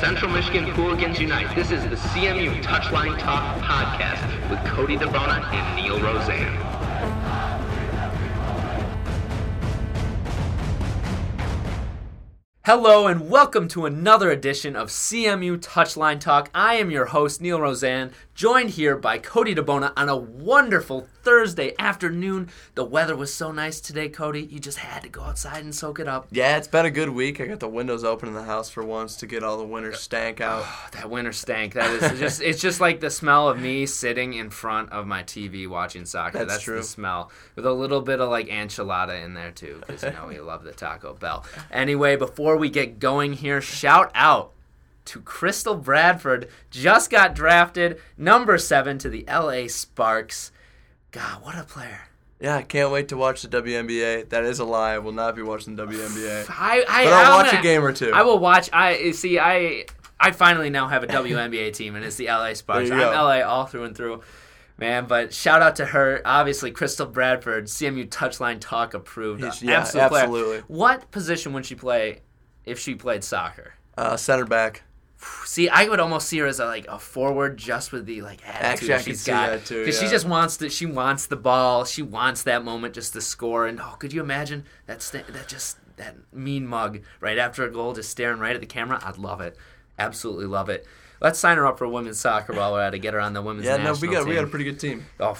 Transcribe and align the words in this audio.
Central 0.00 0.32
Michigan 0.32 0.64
Hooligans 0.64 1.20
Unite. 1.20 1.54
This 1.54 1.70
is 1.70 1.84
the 1.84 1.94
CMU 1.94 2.60
Touchline 2.60 3.16
Talk 3.20 3.62
podcast 3.62 4.50
with 4.50 4.58
Cody 4.64 4.96
DeBona 4.96 5.44
and 5.52 5.76
Neil 5.76 6.00
Roseanne. 6.00 6.76
Hello 12.64 13.06
and 13.06 13.30
welcome 13.30 13.68
to 13.68 13.86
another 13.86 14.32
edition 14.32 14.74
of 14.74 14.88
CMU 14.88 15.56
Touchline 15.58 16.18
Talk. 16.18 16.50
I 16.52 16.74
am 16.74 16.90
your 16.90 17.04
host, 17.04 17.40
Neil 17.40 17.60
Roseanne, 17.60 18.10
joined 18.36 18.68
here 18.68 18.96
by 18.98 19.16
Cody 19.16 19.54
DeBona 19.54 19.94
on 19.96 20.10
a 20.10 20.16
wonderful 20.16 21.08
Thursday 21.22 21.72
afternoon. 21.78 22.50
The 22.74 22.84
weather 22.84 23.16
was 23.16 23.32
so 23.32 23.50
nice 23.50 23.80
today, 23.80 24.10
Cody. 24.10 24.42
You 24.42 24.60
just 24.60 24.76
had 24.76 25.02
to 25.04 25.08
go 25.08 25.22
outside 25.22 25.64
and 25.64 25.74
soak 25.74 25.98
it 26.00 26.06
up. 26.06 26.28
Yeah, 26.30 26.58
it's 26.58 26.68
been 26.68 26.84
a 26.84 26.90
good 26.90 27.08
week. 27.08 27.40
I 27.40 27.46
got 27.46 27.60
the 27.60 27.68
windows 27.68 28.04
open 28.04 28.28
in 28.28 28.34
the 28.34 28.42
house 28.42 28.68
for 28.68 28.84
once 28.84 29.16
to 29.16 29.26
get 29.26 29.42
all 29.42 29.56
the 29.56 29.64
winter 29.64 29.94
stank 29.94 30.40
out. 30.40 30.64
Oh, 30.76 30.88
that 30.92 31.10
winter 31.10 31.32
stank. 31.32 31.74
That 31.74 31.90
is 31.90 32.18
just 32.18 32.42
it's 32.42 32.60
just 32.60 32.80
like 32.80 33.00
the 33.00 33.08
smell 33.10 33.48
of 33.48 33.58
me 33.58 33.86
sitting 33.86 34.34
in 34.34 34.50
front 34.50 34.90
of 34.90 35.06
my 35.06 35.22
TV 35.22 35.68
watching 35.68 36.04
soccer. 36.04 36.38
That's 36.38 36.54
That's, 36.54 36.64
true. 36.64 36.76
the 36.78 36.82
smell. 36.82 37.30
With 37.54 37.64
a 37.66 37.72
little 37.72 38.00
bit 38.00 38.20
of 38.20 38.28
like 38.28 38.48
enchilada 38.48 39.24
in 39.24 39.34
there 39.34 39.52
too, 39.52 39.80
because 39.80 40.02
you 40.02 40.10
know 40.10 40.26
we 40.26 40.40
love 40.40 40.64
the 40.64 40.72
Taco 40.72 41.14
Bell. 41.14 41.44
Anyway, 41.70 42.16
before 42.16 42.56
we 42.56 42.68
get 42.68 42.98
going 42.98 43.32
here, 43.32 43.60
shout 43.60 44.10
out 44.14 44.52
to 45.06 45.20
Crystal 45.20 45.74
Bradford. 45.76 46.48
Just 46.70 47.10
got 47.10 47.34
drafted 47.34 48.00
number 48.16 48.58
seven 48.58 48.98
to 48.98 49.08
the 49.08 49.24
LA 49.28 49.66
Sparks. 49.68 50.52
God, 51.10 51.42
what 51.42 51.56
a 51.56 51.64
player. 51.64 52.02
Yeah, 52.40 52.56
I 52.56 52.62
can't 52.62 52.90
wait 52.92 53.08
to 53.08 53.16
watch 53.16 53.40
the 53.42 53.48
WNBA. 53.48 54.28
That 54.28 54.44
is 54.44 54.58
a 54.58 54.64
lie. 54.64 54.92
I 54.92 54.98
will 54.98 55.12
not 55.12 55.34
be 55.34 55.40
watching 55.42 55.74
the 55.74 55.86
WNBA. 55.86 56.46
I, 56.50 56.84
I, 56.88 57.04
But 57.04 57.12
I'll 57.12 57.24
I'm 57.32 57.38
watch 57.38 57.48
a 57.48 57.50
gonna- 57.52 57.62
game 57.62 57.82
or 57.84 57.92
two. 57.92 58.10
I 58.12 58.22
will 58.22 58.38
watch. 58.38 58.68
I 58.72 59.12
see. 59.12 59.38
I 59.38 59.86
I 60.20 60.32
finally 60.32 60.68
now 60.70 60.88
have 60.88 61.02
a 61.02 61.06
WNBA 61.06 61.72
team, 61.74 61.94
and 61.94 62.04
it's 62.04 62.16
the 62.16 62.26
LA 62.26 62.52
Sparks. 62.54 62.90
I'm 62.90 62.98
go. 62.98 63.10
LA 63.10 63.40
all 63.42 63.64
through 63.66 63.84
and 63.84 63.96
through, 63.96 64.20
man. 64.76 65.06
But 65.06 65.32
shout 65.32 65.62
out 65.62 65.76
to 65.76 65.86
her. 65.86 66.20
Obviously, 66.26 66.70
Crystal 66.72 67.06
Bradford, 67.06 67.66
CMU 67.66 68.08
Touchline 68.08 68.58
Talk 68.60 68.92
approved. 68.92 69.40
Yeah, 69.62 69.80
Absolute 69.80 70.08
player. 70.08 70.22
absolutely. 70.24 70.58
What 70.68 71.10
position 71.10 71.52
would 71.54 71.64
she 71.64 71.74
play 71.74 72.20
if 72.66 72.78
she 72.78 72.94
played 72.96 73.24
soccer? 73.24 73.74
Uh, 73.96 74.16
center 74.18 74.44
back. 74.44 74.82
See, 75.44 75.68
I 75.68 75.88
would 75.88 76.00
almost 76.00 76.28
see 76.28 76.38
her 76.38 76.46
as 76.46 76.60
a, 76.60 76.66
like 76.66 76.86
a 76.88 76.98
forward, 76.98 77.56
just 77.56 77.92
with 77.92 78.04
the 78.04 78.22
like 78.22 78.46
attitude 78.46 78.64
Actually, 78.64 78.94
I 78.94 78.98
she's 78.98 79.24
got. 79.24 79.50
that 79.50 79.64
too, 79.64 79.90
she 79.92 80.08
just 80.08 80.26
wants 80.26 80.56
to. 80.58 80.68
She 80.68 80.86
wants 80.86 81.26
the 81.26 81.36
ball. 81.36 81.84
She 81.84 82.02
wants 82.02 82.42
that 82.42 82.64
moment 82.64 82.94
just 82.94 83.12
to 83.14 83.20
score. 83.20 83.66
And 83.66 83.80
oh, 83.80 83.96
could 83.98 84.12
you 84.12 84.20
imagine 84.20 84.64
that? 84.86 85.02
St- 85.02 85.26
that 85.28 85.48
just 85.48 85.78
that 85.96 86.16
mean 86.32 86.66
mug 86.66 87.00
right 87.20 87.38
after 87.38 87.64
a 87.64 87.70
goal, 87.70 87.94
just 87.94 88.10
staring 88.10 88.38
right 88.38 88.54
at 88.54 88.60
the 88.60 88.66
camera. 88.66 89.00
I'd 89.02 89.18
love 89.18 89.40
it. 89.40 89.56
Absolutely 89.98 90.46
love 90.46 90.68
it. 90.68 90.86
Let's 91.20 91.38
sign 91.38 91.56
her 91.56 91.66
up 91.66 91.78
for 91.78 91.88
women's 91.88 92.20
soccer 92.20 92.52
while 92.52 92.72
we're 92.72 92.82
at 92.82 92.94
it. 92.94 92.98
Get 92.98 93.14
her 93.14 93.20
on 93.20 93.32
the 93.32 93.40
women's 93.40 93.66
Yeah, 93.66 93.78
no, 93.78 93.94
we 93.94 94.08
got 94.08 94.26
we 94.26 94.34
got 94.34 94.44
a 94.44 94.48
pretty 94.48 94.64
good 94.66 94.80
team. 94.80 95.06
Oh, 95.18 95.38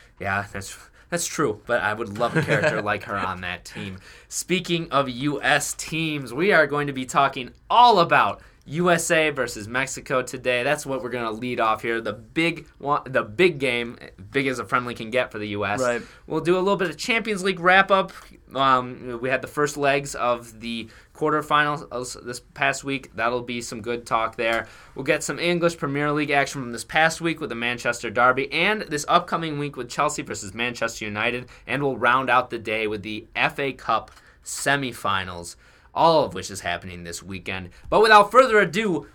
yeah, 0.20 0.46
that's 0.52 0.76
that's 1.10 1.26
true. 1.26 1.60
But 1.66 1.82
I 1.82 1.92
would 1.92 2.18
love 2.18 2.36
a 2.36 2.42
character 2.42 2.80
like 2.82 3.04
her 3.04 3.16
on 3.16 3.42
that 3.42 3.64
team. 3.64 3.98
Speaking 4.28 4.90
of 4.90 5.08
U.S. 5.08 5.74
teams, 5.74 6.32
we 6.32 6.52
are 6.52 6.66
going 6.66 6.86
to 6.86 6.92
be 6.92 7.04
talking 7.04 7.50
all 7.68 7.98
about 7.98 8.40
USA 8.66 9.30
versus 9.30 9.66
Mexico 9.66 10.22
today. 10.22 10.62
That's 10.62 10.84
what 10.86 11.02
we're 11.02 11.10
going 11.10 11.24
to 11.24 11.30
lead 11.30 11.60
off 11.60 11.82
here. 11.82 12.00
The 12.00 12.12
big 12.12 12.66
one, 12.78 13.02
the 13.04 13.22
big 13.22 13.58
game, 13.58 13.98
big 14.30 14.46
as 14.46 14.58
a 14.58 14.64
friendly 14.64 14.94
can 14.94 15.10
get 15.10 15.32
for 15.32 15.38
the 15.38 15.48
U.S. 15.48 15.80
Right. 15.80 16.02
We'll 16.26 16.40
do 16.40 16.56
a 16.56 16.60
little 16.60 16.76
bit 16.76 16.90
of 16.90 16.96
Champions 16.96 17.42
League 17.42 17.60
wrap 17.60 17.90
up. 17.90 18.12
Um, 18.54 19.18
we 19.20 19.28
had 19.28 19.42
the 19.42 19.48
first 19.48 19.76
legs 19.76 20.14
of 20.14 20.60
the 20.60 20.88
quarterfinals 21.14 22.24
this 22.24 22.40
past 22.54 22.84
week. 22.84 23.14
That'll 23.14 23.42
be 23.42 23.60
some 23.60 23.82
good 23.82 24.06
talk 24.06 24.36
there. 24.36 24.66
We'll 24.94 25.04
get 25.04 25.22
some 25.22 25.38
English 25.38 25.76
Premier 25.76 26.12
League 26.12 26.30
action 26.30 26.62
from 26.62 26.72
this 26.72 26.84
past 26.84 27.20
week 27.20 27.40
with 27.40 27.50
the 27.50 27.56
Manchester 27.56 28.10
Derby 28.10 28.52
and 28.52 28.82
this 28.82 29.04
upcoming 29.08 29.58
week 29.58 29.76
with 29.76 29.88
Chelsea 29.88 30.22
versus 30.22 30.54
Manchester 30.54 31.04
United. 31.04 31.48
And 31.66 31.82
we'll 31.82 31.96
round 31.96 32.30
out 32.30 32.50
the 32.50 32.58
day 32.58 32.86
with 32.86 33.02
the 33.02 33.26
FA 33.54 33.72
Cup 33.72 34.10
semifinals, 34.44 35.56
all 35.94 36.24
of 36.24 36.34
which 36.34 36.50
is 36.50 36.60
happening 36.60 37.04
this 37.04 37.22
weekend. 37.22 37.70
But 37.88 38.02
without 38.02 38.30
further 38.30 38.58
ado, 38.58 39.06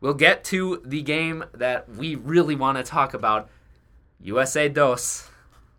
we'll 0.00 0.14
get 0.14 0.44
to 0.44 0.82
the 0.84 1.02
game 1.02 1.44
that 1.54 1.88
we 1.88 2.14
really 2.14 2.54
want 2.54 2.78
to 2.78 2.84
talk 2.84 3.14
about 3.14 3.48
USA 4.20 4.68
dos, 4.68 5.28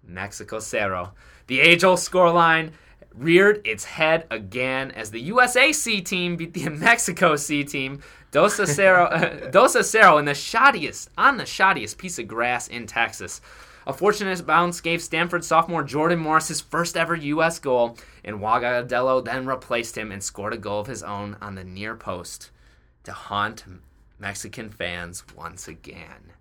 Mexico 0.03 0.59
cero. 0.59 1.13
The 1.47 1.59
age 1.59 1.83
old 1.83 1.99
scoreline 1.99 2.71
reared 3.13 3.61
its 3.65 3.83
head 3.83 4.25
again 4.31 4.91
as 4.91 5.11
the 5.11 5.19
USA 5.21 5.71
C 5.71 6.01
team 6.01 6.35
beat 6.35 6.53
the 6.53 6.69
Mexico 6.69 7.35
C 7.35 7.63
team. 7.63 8.01
Dos 8.31 8.55
cero, 8.55 9.49
dos 9.51 9.73
cero 9.89 10.17
in 10.17 10.25
the 10.25 10.31
shoddiest, 10.31 11.09
on 11.17 11.37
the 11.37 11.43
shoddiest 11.43 11.97
piece 11.97 12.17
of 12.17 12.27
grass 12.27 12.67
in 12.67 12.87
Texas. 12.87 13.41
A 13.87 13.93
fortunate 13.93 14.45
bounce 14.45 14.79
gave 14.79 15.01
Stanford 15.01 15.43
sophomore 15.43 15.83
Jordan 15.83 16.19
Morris 16.19 16.49
his 16.49 16.61
first 16.61 16.95
ever 16.95 17.15
U.S. 17.15 17.59
goal, 17.59 17.97
and 18.23 18.39
Wagadello 18.39 19.23
then 19.23 19.45
replaced 19.47 19.97
him 19.97 20.11
and 20.11 20.23
scored 20.23 20.53
a 20.53 20.57
goal 20.57 20.81
of 20.81 20.87
his 20.87 21.01
own 21.01 21.35
on 21.41 21.55
the 21.55 21.63
near 21.63 21.95
post 21.95 22.51
to 23.03 23.11
haunt 23.11 23.65
Mexican 24.19 24.69
fans 24.69 25.23
once 25.35 25.67
again. 25.67 26.33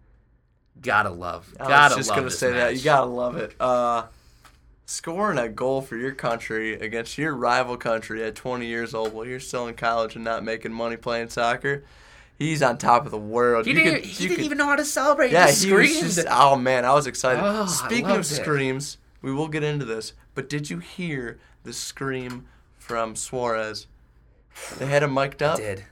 Gotta 0.81 1.11
love, 1.11 1.53
I 1.59 1.69
gotta 1.69 1.97
was 1.97 2.07
just 2.07 2.17
gonna 2.17 2.31
say 2.31 2.53
that. 2.53 2.77
You 2.77 2.83
gotta 2.83 3.07
love 3.07 3.37
it. 3.37 3.55
Uh, 3.59 4.05
scoring 4.87 5.39
a 5.39 5.49
goal 5.49 5.81
for 5.83 5.97
your 5.97 6.13
country 6.13 6.75
against 6.75 7.17
your 7.17 7.35
rival 7.35 7.77
country 7.77 8.23
at 8.25 8.35
20 8.35 8.67
years 8.67 8.95
old 8.95 9.13
while 9.13 9.27
you're 9.27 9.41
still 9.41 9.67
in 9.67 9.75
college 9.75 10.15
and 10.15 10.25
not 10.25 10.45
making 10.45 10.73
money 10.73 10.97
playing 10.97 11.29
soccer. 11.29 11.85
He's 12.41 12.63
on 12.63 12.79
top 12.79 13.05
of 13.05 13.11
the 13.13 13.19
world. 13.19 13.67
He 13.67 13.73
You 13.73 13.79
didn't, 13.79 13.95
could- 14.01 14.05
he 14.07 14.25
didn't 14.27 14.37
could- 14.39 14.45
even 14.47 14.59
know 14.59 14.67
how 14.67 14.77
to 14.77 14.85
celebrate. 14.85 15.31
Yeah, 15.31 15.51
he 15.51 15.67
he 15.69 15.73
was 15.75 16.17
just. 16.17 16.27
Oh 16.31 16.57
man, 16.57 16.85
I 16.85 16.95
was 16.95 17.07
excited. 17.07 17.43
Oh, 17.45 17.67
Speaking 17.67 18.11
of 18.11 18.21
it. 18.21 18.25
screams, 18.25 18.97
we 19.21 19.31
will 19.33 19.49
get 19.49 19.63
into 19.63 19.85
this. 19.85 20.15
But 20.35 20.49
did 20.49 20.71
you 20.71 20.79
hear 20.79 21.39
the 21.65 21.73
scream 21.75 22.47
from 22.79 23.15
Suarez? 23.15 23.87
They 24.79 24.87
had 24.87 25.03
him 25.03 25.13
mic'd 25.15 25.43
up. 25.43 25.59
did. 25.59 25.85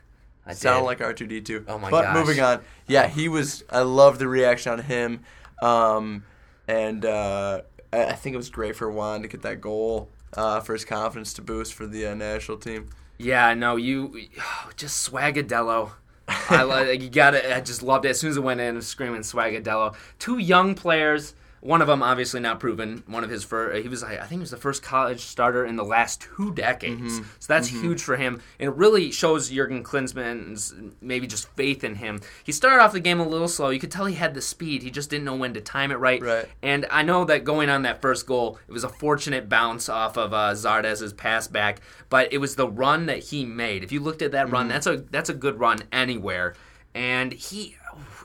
I 0.46 0.54
Sounded 0.54 0.80
did. 0.80 0.86
like 0.86 1.00
R 1.02 1.12
two 1.12 1.26
D 1.26 1.40
two. 1.42 1.64
Oh 1.68 1.78
my 1.78 1.90
god. 1.90 1.90
but 1.90 2.02
gosh. 2.04 2.16
moving 2.16 2.40
on. 2.42 2.60
Yeah, 2.86 3.06
he 3.08 3.28
was. 3.28 3.62
I 3.68 3.82
love 3.82 4.18
the 4.18 4.26
reaction 4.26 4.72
on 4.72 4.78
him, 4.78 5.20
um, 5.60 6.24
and 6.66 7.04
uh, 7.04 7.60
I, 7.92 8.04
I 8.06 8.12
think 8.14 8.32
it 8.32 8.38
was 8.38 8.48
great 8.48 8.74
for 8.74 8.90
Juan 8.90 9.20
to 9.20 9.28
get 9.28 9.42
that 9.42 9.60
goal 9.60 10.08
uh, 10.34 10.60
for 10.60 10.72
his 10.72 10.86
confidence 10.86 11.34
to 11.34 11.42
boost 11.42 11.74
for 11.74 11.86
the 11.86 12.06
uh, 12.06 12.14
national 12.14 12.56
team. 12.56 12.88
Yeah, 13.18 13.52
no, 13.52 13.76
you 13.76 14.28
just 14.76 15.06
Swagadello. 15.12 15.90
I 16.28 16.62
you 17.02 17.08
got 17.08 17.34
it. 17.34 17.50
I 17.50 17.60
just 17.60 17.82
loved 17.82 18.04
it 18.04 18.10
as 18.10 18.20
soon 18.20 18.30
as 18.30 18.36
it 18.36 18.42
went 18.42 18.60
in, 18.60 18.80
screaming 18.82 19.22
Swagadello. 19.22 19.94
Two 20.18 20.38
young 20.38 20.74
players. 20.74 21.34
One 21.60 21.80
of 21.82 21.88
them 21.88 22.02
obviously 22.02 22.40
not 22.40 22.60
proven. 22.60 23.02
One 23.06 23.24
of 23.24 23.30
his 23.30 23.44
first, 23.44 23.82
he 23.82 23.88
was 23.88 24.02
I 24.02 24.16
think 24.18 24.30
he 24.30 24.38
was 24.38 24.50
the 24.50 24.56
first 24.56 24.82
college 24.82 25.20
starter 25.20 25.64
in 25.64 25.76
the 25.76 25.84
last 25.84 26.20
two 26.20 26.52
decades. 26.54 27.20
Mm-hmm. 27.20 27.28
So 27.38 27.52
that's 27.52 27.68
huge 27.68 28.02
for 28.02 28.16
him, 28.16 28.40
and 28.58 28.68
it 28.68 28.74
really 28.76 29.10
shows 29.10 29.50
Jurgen 29.50 29.82
Klinsmann's 29.84 30.74
maybe 31.00 31.26
just 31.26 31.48
faith 31.50 31.84
in 31.84 31.96
him. 31.96 32.20
He 32.44 32.52
started 32.52 32.82
off 32.82 32.92
the 32.92 33.00
game 33.00 33.20
a 33.20 33.28
little 33.28 33.48
slow. 33.48 33.70
You 33.70 33.80
could 33.80 33.90
tell 33.90 34.06
he 34.06 34.14
had 34.14 34.34
the 34.34 34.40
speed. 34.40 34.82
He 34.82 34.90
just 34.90 35.10
didn't 35.10 35.24
know 35.24 35.36
when 35.36 35.54
to 35.54 35.60
time 35.60 35.90
it 35.90 35.96
right. 35.96 36.20
Right. 36.22 36.46
And 36.62 36.86
I 36.90 37.02
know 37.02 37.24
that 37.26 37.44
going 37.44 37.68
on 37.68 37.82
that 37.82 38.00
first 38.00 38.26
goal, 38.26 38.58
it 38.68 38.72
was 38.72 38.84
a 38.84 38.88
fortunate 38.88 39.48
bounce 39.48 39.88
off 39.88 40.16
of 40.16 40.32
uh, 40.32 40.54
Zardes's 40.54 41.12
pass 41.12 41.48
back, 41.48 41.80
but 42.08 42.32
it 42.32 42.38
was 42.38 42.56
the 42.56 42.68
run 42.68 43.06
that 43.06 43.18
he 43.18 43.44
made. 43.44 43.84
If 43.84 43.92
you 43.92 44.00
looked 44.00 44.22
at 44.22 44.32
that 44.32 44.46
Mm-hmm. 44.46 44.52
run, 44.54 44.68
that's 44.68 44.86
a 44.86 44.96
that's 45.10 45.28
a 45.28 45.34
good 45.34 45.58
run 45.60 45.78
anywhere. 45.92 46.54
And 46.94 47.32
he, 47.32 47.76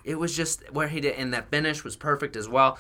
it 0.03 0.16
was 0.16 0.35
just 0.35 0.72
where 0.72 0.88
he 0.88 1.01
did, 1.01 1.16
and 1.16 1.34
that 1.34 1.50
finish 1.50 1.84
was 1.84 1.95
perfect 1.95 2.35
as 2.35 2.47
well. 2.47 2.78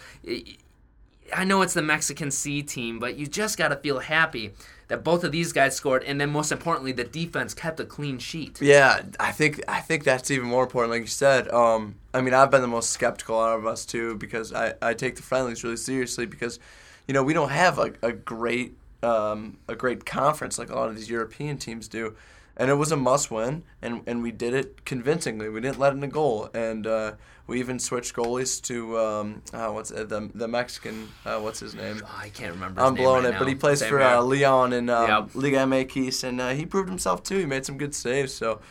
I 1.33 1.43
know 1.43 1.61
it's 1.61 1.73
the 1.73 1.81
Mexican 1.81 2.31
C 2.31 2.61
team, 2.61 2.99
but 2.99 3.15
you 3.15 3.27
just 3.27 3.57
got 3.57 3.69
to 3.69 3.77
feel 3.77 3.99
happy 3.99 4.53
that 4.87 5.03
both 5.03 5.23
of 5.23 5.31
these 5.31 5.53
guys 5.53 5.75
scored, 5.75 6.03
and 6.03 6.19
then 6.19 6.29
most 6.29 6.51
importantly, 6.51 6.91
the 6.91 7.03
defense 7.03 7.53
kept 7.53 7.79
a 7.79 7.85
clean 7.85 8.19
sheet. 8.19 8.61
Yeah, 8.61 9.01
I 9.19 9.31
think 9.31 9.61
I 9.67 9.79
think 9.79 10.03
that's 10.03 10.29
even 10.29 10.47
more 10.47 10.63
important. 10.63 10.91
Like 10.91 11.01
you 11.01 11.07
said, 11.07 11.49
um, 11.49 11.95
I 12.13 12.21
mean, 12.21 12.33
I've 12.33 12.51
been 12.51 12.61
the 12.61 12.67
most 12.67 12.91
skeptical 12.91 13.39
out 13.39 13.57
of 13.57 13.65
us 13.65 13.85
too 13.85 14.15
because 14.17 14.53
I, 14.53 14.73
I 14.81 14.93
take 14.93 15.15
the 15.15 15.23
friendlies 15.23 15.63
really 15.63 15.77
seriously 15.77 16.25
because, 16.25 16.59
you 17.07 17.13
know, 17.13 17.23
we 17.23 17.33
don't 17.33 17.49
have 17.49 17.79
a, 17.79 17.93
a 18.01 18.11
great 18.11 18.75
um, 19.01 19.57
a 19.67 19.75
great 19.75 20.05
conference 20.05 20.57
like 20.57 20.69
a 20.69 20.75
lot 20.75 20.89
of 20.89 20.95
these 20.95 21.09
European 21.09 21.57
teams 21.57 21.87
do, 21.87 22.15
and 22.55 22.69
it 22.69 22.75
was 22.75 22.91
a 22.91 22.97
must 22.97 23.31
win, 23.31 23.63
and 23.81 24.01
and 24.07 24.21
we 24.21 24.31
did 24.31 24.53
it 24.53 24.85
convincingly. 24.85 25.49
We 25.49 25.61
didn't 25.61 25.79
let 25.79 25.93
in 25.93 26.03
a 26.03 26.07
goal, 26.07 26.49
and 26.53 26.85
uh, 26.85 27.13
we 27.47 27.59
even 27.59 27.79
switched 27.79 28.15
goalies 28.15 28.61
to 28.63 28.97
um, 28.99 29.41
uh, 29.53 29.69
what's 29.69 29.91
it, 29.91 30.09
the 30.09 30.29
the 30.33 30.47
Mexican 30.47 31.09
uh, 31.25 31.39
what's 31.39 31.59
his 31.59 31.73
name. 31.75 32.01
Oh, 32.05 32.19
I 32.21 32.29
can't 32.29 32.53
remember. 32.53 32.81
His 32.81 32.89
I'm 32.89 32.95
blowing 32.95 33.23
right 33.25 33.33
it, 33.33 33.39
but 33.39 33.47
he 33.47 33.55
plays 33.55 33.79
Same 33.79 33.89
for 33.89 34.01
uh, 34.01 34.21
Leon 34.21 34.73
in 34.73 34.89
um, 34.89 35.07
Yep. 35.09 35.29
Liga 35.35 35.57
MX, 35.57 36.23
and 36.23 36.39
uh, 36.41 36.49
he 36.51 36.65
proved 36.65 36.89
himself 36.89 37.23
too. 37.23 37.37
He 37.39 37.45
made 37.45 37.65
some 37.65 37.77
good 37.77 37.95
saves, 37.95 38.33
so 38.33 38.61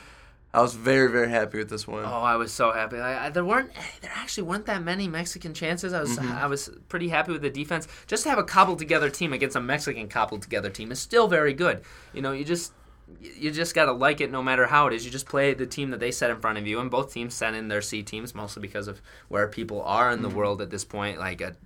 I 0.55 0.61
was 0.61 0.75
very 0.75 1.11
very 1.11 1.31
happy 1.31 1.59
with 1.59 1.71
this 1.71 1.89
win. 1.89 2.05
Oh, 2.05 2.21
I 2.21 2.37
was 2.37 2.53
so 2.53 2.73
happy. 2.73 2.99
I, 2.99 3.27
I, 3.27 3.31
there 3.31 3.45
weren't 3.45 3.73
there 4.01 4.13
actually 4.15 4.45
weren't 4.45 4.67
that 4.67 4.83
many 4.83 5.09
Mexican 5.09 5.55
chances. 5.55 5.93
I 5.93 6.01
was 6.01 6.17
Mm-hmm. 6.19 6.33
I 6.33 6.47
was 6.47 6.71
pretty 6.89 7.09
happy 7.09 7.33
with 7.33 7.43
the 7.43 7.51
defense. 7.51 7.89
Just 8.07 8.23
to 8.25 8.29
have 8.31 8.39
a 8.39 8.45
cobbled 8.45 8.79
together 8.79 9.11
team 9.11 9.33
against 9.33 9.57
a 9.57 9.61
Mexican 9.61 10.09
cobbled 10.09 10.43
together 10.43 10.71
team 10.71 10.93
is 10.93 11.01
still 11.01 11.27
very 11.27 11.53
good. 11.53 11.83
You 12.13 12.23
know, 12.23 12.33
you 12.33 12.45
just 12.45 12.73
you 13.21 13.51
just 13.51 13.75
gotta 13.75 13.93
like 13.93 14.21
it 14.21 14.31
no 14.31 14.43
matter 14.43 14.67
how 14.67 14.87
it 14.87 14.93
is. 14.93 15.05
You 15.05 15.11
just 15.11 15.27
play 15.27 15.55
the 15.55 15.67
team 15.67 15.91
that 15.91 16.01
they 16.01 16.11
set 16.11 16.31
in 16.31 16.41
front 16.41 16.59
of 16.59 16.67
you, 16.67 16.81
and 16.81 16.91
both 16.91 17.13
teams 17.13 17.35
sent 17.35 17.57
in 17.57 17.69
their 17.69 17.83
C 17.83 18.03
teams 18.03 18.35
mostly 18.35 18.63
because 18.63 18.89
of 18.89 19.01
where 19.29 19.49
people 19.49 19.83
are 19.83 20.11
in 20.11 20.23
the 20.23 20.29
Mm-hmm. 20.29 20.37
world 20.39 20.63
at 20.63 20.71
this 20.71 20.85
point. 20.85 21.19
Like 21.19 21.41
a 21.41 21.57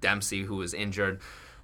Dempsey 0.00 0.42
who 0.42 0.56
was 0.56 0.74
injured, 0.74 1.20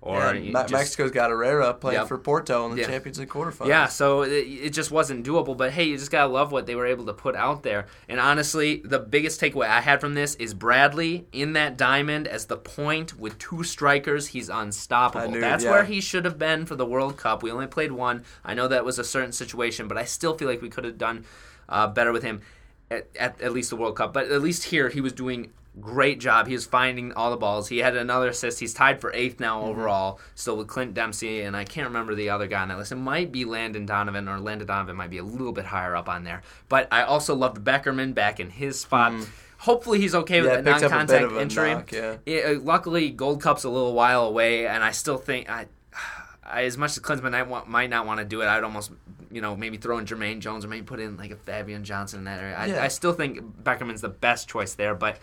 or 0.06 0.34
Yeah, 0.34 0.52
just- 0.52 0.72
Mexico's 0.72 1.10
got 1.12 1.30
Herrera 1.30 1.72
playing 1.72 1.98
Yep. 2.00 2.08
for 2.08 2.18
Porto 2.18 2.66
in 2.66 2.72
the 2.76 2.82
Yeah. 2.82 2.88
Champions 2.88 3.18
League 3.18 3.30
quarterfinals. 3.30 3.68
Yeah, 3.68 3.86
so 3.86 4.20
it, 4.22 4.28
it 4.32 4.70
just 4.74 4.90
wasn't 4.90 5.26
doable. 5.26 5.56
But 5.56 5.72
hey, 5.72 5.84
you 5.84 5.96
just 5.96 6.10
gotta 6.10 6.30
love 6.30 6.52
what 6.52 6.66
they 6.66 6.74
were 6.74 6.84
able 6.84 7.06
to 7.06 7.14
put 7.14 7.34
out 7.34 7.62
there. 7.62 7.86
And 8.06 8.20
honestly, 8.20 8.82
the 8.84 8.98
biggest 8.98 9.40
takeaway 9.40 9.66
I 9.66 9.80
had 9.80 10.00
from 10.02 10.12
this 10.12 10.34
is 10.34 10.52
Bradley 10.52 11.26
in 11.32 11.54
that 11.54 11.78
diamond 11.78 12.28
as 12.28 12.44
the 12.46 12.58
point 12.58 13.18
with 13.18 13.38
two 13.38 13.64
strikers. 13.64 14.28
He's 14.28 14.50
unstoppable. 14.50 15.30
Knew- 15.30 15.40
That's 15.40 15.64
yeah. 15.64 15.70
where 15.70 15.84
he 15.84 16.02
should 16.02 16.26
have 16.26 16.38
been 16.38 16.66
for 16.66 16.76
the 16.76 16.84
World 16.86 17.16
Cup. 17.16 17.42
We 17.42 17.50
only 17.50 17.66
played 17.66 17.92
one. 17.92 18.24
I 18.44 18.52
know 18.52 18.68
that 18.68 18.84
was 18.84 18.98
a 18.98 19.04
certain 19.04 19.32
situation, 19.32 19.88
but 19.88 19.96
I 19.96 20.04
still 20.04 20.36
feel 20.36 20.48
like 20.48 20.60
we 20.60 20.68
could 20.68 20.84
have 20.84 20.98
done 20.98 21.24
uh, 21.66 21.86
better 21.86 22.12
with 22.12 22.22
him 22.24 22.42
at, 22.90 23.08
at 23.18 23.40
at 23.40 23.52
least 23.54 23.70
the 23.70 23.76
World 23.76 23.96
Cup. 23.96 24.12
But 24.12 24.30
at 24.30 24.42
least 24.42 24.64
here, 24.64 24.90
he 24.90 25.00
was 25.00 25.14
doing 25.14 25.50
great 25.80 26.20
job. 26.20 26.46
He 26.46 26.52
was 26.54 26.64
finding 26.66 27.12
all 27.12 27.30
the 27.30 27.36
balls. 27.36 27.68
He 27.68 27.78
had 27.78 27.96
another 27.96 28.28
assist. 28.28 28.60
He's 28.60 28.72
tied 28.74 29.00
for 29.00 29.12
eighth 29.14 29.40
now 29.40 29.60
Mm-hmm. 29.60 29.70
overall, 29.70 30.20
still 30.34 30.56
with 30.56 30.68
Clint 30.68 30.94
Dempsey, 30.94 31.40
and 31.42 31.56
I 31.56 31.64
can't 31.64 31.86
remember 31.88 32.14
the 32.14 32.30
other 32.30 32.46
guy 32.46 32.62
on 32.62 32.68
that 32.68 32.78
list. 32.78 32.92
It 32.92 32.96
might 32.96 33.32
be 33.32 33.44
Landon 33.44 33.86
Donovan, 33.86 34.28
or 34.28 34.38
Landon 34.38 34.66
Donovan 34.66 34.96
might 34.96 35.10
be 35.10 35.18
a 35.18 35.24
little 35.24 35.52
bit 35.52 35.64
higher 35.66 35.96
up 35.96 36.08
on 36.08 36.24
there. 36.24 36.42
But 36.68 36.88
I 36.92 37.02
also 37.02 37.34
loved 37.34 37.64
Beckerman 37.64 38.14
back 38.14 38.38
in 38.40 38.50
his 38.50 38.80
spot. 38.80 39.12
Hopefully 39.58 39.98
he's 40.00 40.14
okay 40.14 40.40
with. 40.42 40.50
Yeah, 40.50 40.60
that 40.60 40.80
picked 40.80 40.84
up 40.84 40.92
a 40.92 41.06
bit 41.06 41.20
non-contact 41.22 41.40
injury. 41.42 41.70
knock, 41.74 41.92
yeah. 41.92 42.16
Yeah, 42.26 42.40
uh, 42.56 42.60
luckily, 42.60 43.10
Gold 43.10 43.40
Cup's 43.40 43.64
a 43.64 43.70
little 43.70 43.94
while 43.94 44.26
away, 44.26 44.66
and 44.66 44.84
I 44.84 44.90
still 44.90 45.16
think 45.16 45.48
I, 45.48 45.66
I 46.44 46.64
as 46.64 46.76
much 46.76 46.90
as 46.92 46.98
Klinsmann 47.00 47.32
might, 47.32 47.48
want, 47.48 47.68
might 47.68 47.88
not 47.90 48.06
want 48.06 48.18
to 48.18 48.24
do 48.26 48.42
it, 48.42 48.46
I'd 48.46 48.62
almost, 48.62 48.92
you 49.30 49.40
know, 49.40 49.56
maybe 49.56 49.76
throw 49.78 49.96
in 49.98 50.04
Jermaine 50.04 50.40
Jones 50.40 50.64
or 50.64 50.68
maybe 50.68 50.84
put 50.84 51.00
in 51.00 51.16
like 51.16 51.30
a 51.30 51.36
Fabian 51.36 51.82
Johnson 51.84 52.18
in 52.20 52.24
that 52.26 52.40
area. 52.40 52.56
I, 52.56 52.66
Yeah. 52.66 52.84
I 52.84 52.88
still 52.88 53.12
think 53.14 53.40
Beckerman's 53.62 54.02
the 54.02 54.08
best 54.10 54.48
choice 54.48 54.74
there, 54.74 54.94
but 54.94 55.18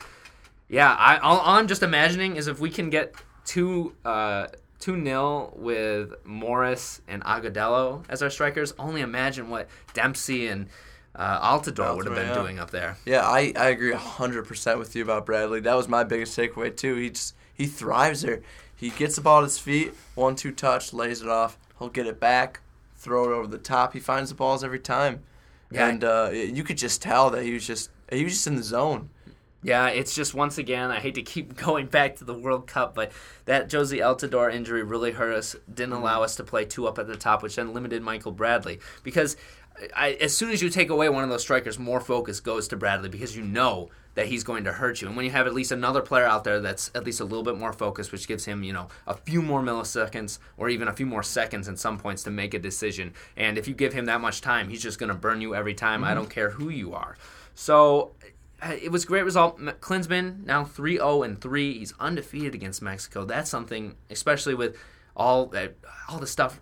yeah, 0.72 0.94
I, 0.94 1.18
all, 1.18 1.38
all 1.40 1.56
I'm 1.58 1.68
just 1.68 1.84
imagining 1.84 2.38
is 2.38 2.48
if 2.48 2.60
we 2.60 2.70
can 2.70 2.90
get 2.90 3.14
two. 3.46 3.94
Uh, 4.04 4.48
2 4.80 5.04
0 5.06 5.54
with 5.56 6.16
Morris 6.26 7.02
and 7.08 7.24
Agudelo 7.24 8.04
as 8.10 8.24
our 8.24 8.32
strikers. 8.32 8.74
Only 8.80 9.02
imagine 9.02 9.48
what 9.48 9.70
Dempsey 9.94 10.48
and 10.48 10.70
uh, 11.16 11.40
Altidore 11.40 11.96
would 11.96 12.06
have 12.06 12.16
been 12.16 12.28
yeah. 12.28 12.34
doing 12.34 12.60
up 12.60 12.72
there. 12.72 12.98
Yeah, 13.06 13.22
I, 13.22 13.54
I 13.56 13.70
agree 13.70 13.94
100% 13.94 14.80
with 14.80 14.96
you 14.96 15.04
about 15.04 15.26
Bradley. 15.26 15.60
That 15.60 15.76
was 15.76 15.88
my 15.88 16.04
biggest 16.04 16.38
takeaway, 16.38 16.76
too. 16.76 16.96
He 16.96 17.12
just, 17.12 17.36
he 17.54 17.68
thrives 17.68 18.24
there. 18.24 18.42
He 18.76 18.90
gets 18.90 19.16
the 19.16 19.22
ball 19.22 19.40
at 19.40 19.44
his 19.44 19.60
feet, 19.60 19.94
one 20.16 20.36
two 20.36 20.52
touch, 20.52 20.94
lays 20.94 21.22
it 21.22 21.30
off. 21.30 21.60
He'll 21.78 21.90
get 21.90 22.08
it 22.08 22.20
back, 22.20 22.62
throw 22.96 23.26
it 23.26 23.36
over 23.36 23.46
the 23.46 23.60
top. 23.60 23.94
He 23.94 24.00
finds 24.00 24.32
the 24.32 24.36
balls 24.36 24.64
every 24.64 24.80
time. 24.80 25.22
Yeah. 25.70 25.88
And 25.88 26.04
uh, 26.04 26.32
you 26.34 26.64
could 26.64 26.80
just 26.80 27.02
tell 27.02 27.30
that 27.30 27.44
he 27.44 27.54
was 27.54 27.66
just 27.66 27.92
he 28.12 28.24
was 28.24 28.34
just 28.34 28.48
in 28.48 28.56
the 28.56 28.64
zone. 28.64 29.10
Yeah, 29.64 29.88
it's 29.90 30.16
just 30.16 30.34
once 30.34 30.58
again, 30.58 30.90
I 30.90 31.00
hate 31.00 31.16
to 31.16 31.22
keep 31.22 31.56
going 31.66 31.88
back 31.88 32.16
to 32.18 32.24
the 32.24 32.34
World 32.34 32.68
Cup, 32.68 32.96
but 32.96 33.12
that 33.46 33.70
Jozy 33.70 34.00
Altidore 34.00 34.54
injury 34.54 34.84
really 34.84 35.12
hurt 35.12 35.34
us. 35.34 35.56
Didn't 35.72 35.94
mm-hmm. 35.94 36.02
allow 36.02 36.24
us 36.24 36.36
to 36.38 36.44
play 36.44 36.66
two 36.66 36.88
up 36.88 36.98
at 36.98 37.08
the 37.08 37.16
top, 37.16 37.44
which 37.44 37.56
then 37.56 37.74
limited 37.74 38.02
Michael 38.02 38.32
Bradley. 38.32 38.80
Because 39.04 39.38
I, 39.96 40.12
as 40.14 40.36
soon 40.36 40.52
as 40.52 40.62
you 40.62 40.70
take 40.70 40.90
away 40.90 41.10
one 41.10 41.24
of 41.24 41.30
those 41.30 41.42
strikers, 41.42 41.80
more 41.80 42.00
focus 42.00 42.40
goes 42.40 42.68
to 42.70 42.78
Bradley 42.78 43.10
because 43.10 43.36
you 43.36 43.44
know 43.44 43.90
that 44.14 44.28
he's 44.28 44.44
going 44.44 44.66
to 44.66 44.74
hurt 44.74 45.02
you. 45.02 45.08
And 45.08 45.16
when 45.16 45.26
you 45.26 45.32
have 45.32 45.48
at 45.48 45.54
least 45.54 45.72
another 45.72 46.02
player 46.02 46.26
out 46.26 46.44
there 46.44 46.60
that's 46.60 46.92
at 46.94 47.06
least 47.06 47.22
a 47.22 47.24
little 47.24 47.44
bit 47.44 47.58
more 47.58 47.72
focused, 47.72 48.12
which 48.12 48.28
gives 48.28 48.44
him, 48.44 48.64
you 48.64 48.74
know, 48.74 48.90
a 49.08 49.14
few 49.14 49.42
more 49.42 49.62
milliseconds 49.62 50.40
or 50.58 50.70
even 50.70 50.88
a 50.90 50.94
few 50.94 51.06
more 51.06 51.24
seconds 51.24 51.68
in 51.68 51.78
some 51.78 51.98
points 51.98 52.24
to 52.24 52.32
make 52.32 52.54
a 52.54 52.60
decision. 52.60 53.14
And 53.38 53.58
if 53.58 53.68
you 53.68 53.74
give 53.74 53.94
him 53.94 54.06
that 54.06 54.20
much 54.20 54.42
time, 54.42 54.70
he's 54.70 54.84
just 54.84 55.00
going 55.00 55.10
to 55.10 55.16
burn 55.16 55.40
you 55.40 55.56
every 55.56 55.74
time. 55.74 56.04
I 56.04 56.08
mm-hmm. 56.08 56.18
don't 56.18 56.30
care 56.30 56.50
who 56.50 56.70
you 56.70 56.94
are. 56.94 57.16
So 57.56 58.12
it 58.64 58.92
was 58.92 59.04
a 59.04 59.08
great 59.08 59.24
result. 59.24 59.60
Klinsmann 59.60 60.46
now 60.46 60.64
3-0 60.64 61.26
and 61.26 61.42
3. 61.42 61.80
He's 61.80 61.94
undefeated 62.00 62.56
against 62.56 62.82
Mexico. 62.82 63.26
That's 63.26 63.50
something 63.50 63.96
especially 64.10 64.56
with 64.56 64.78
all 65.16 65.54
all 66.10 66.20
the 66.20 66.28
stuff 66.28 66.60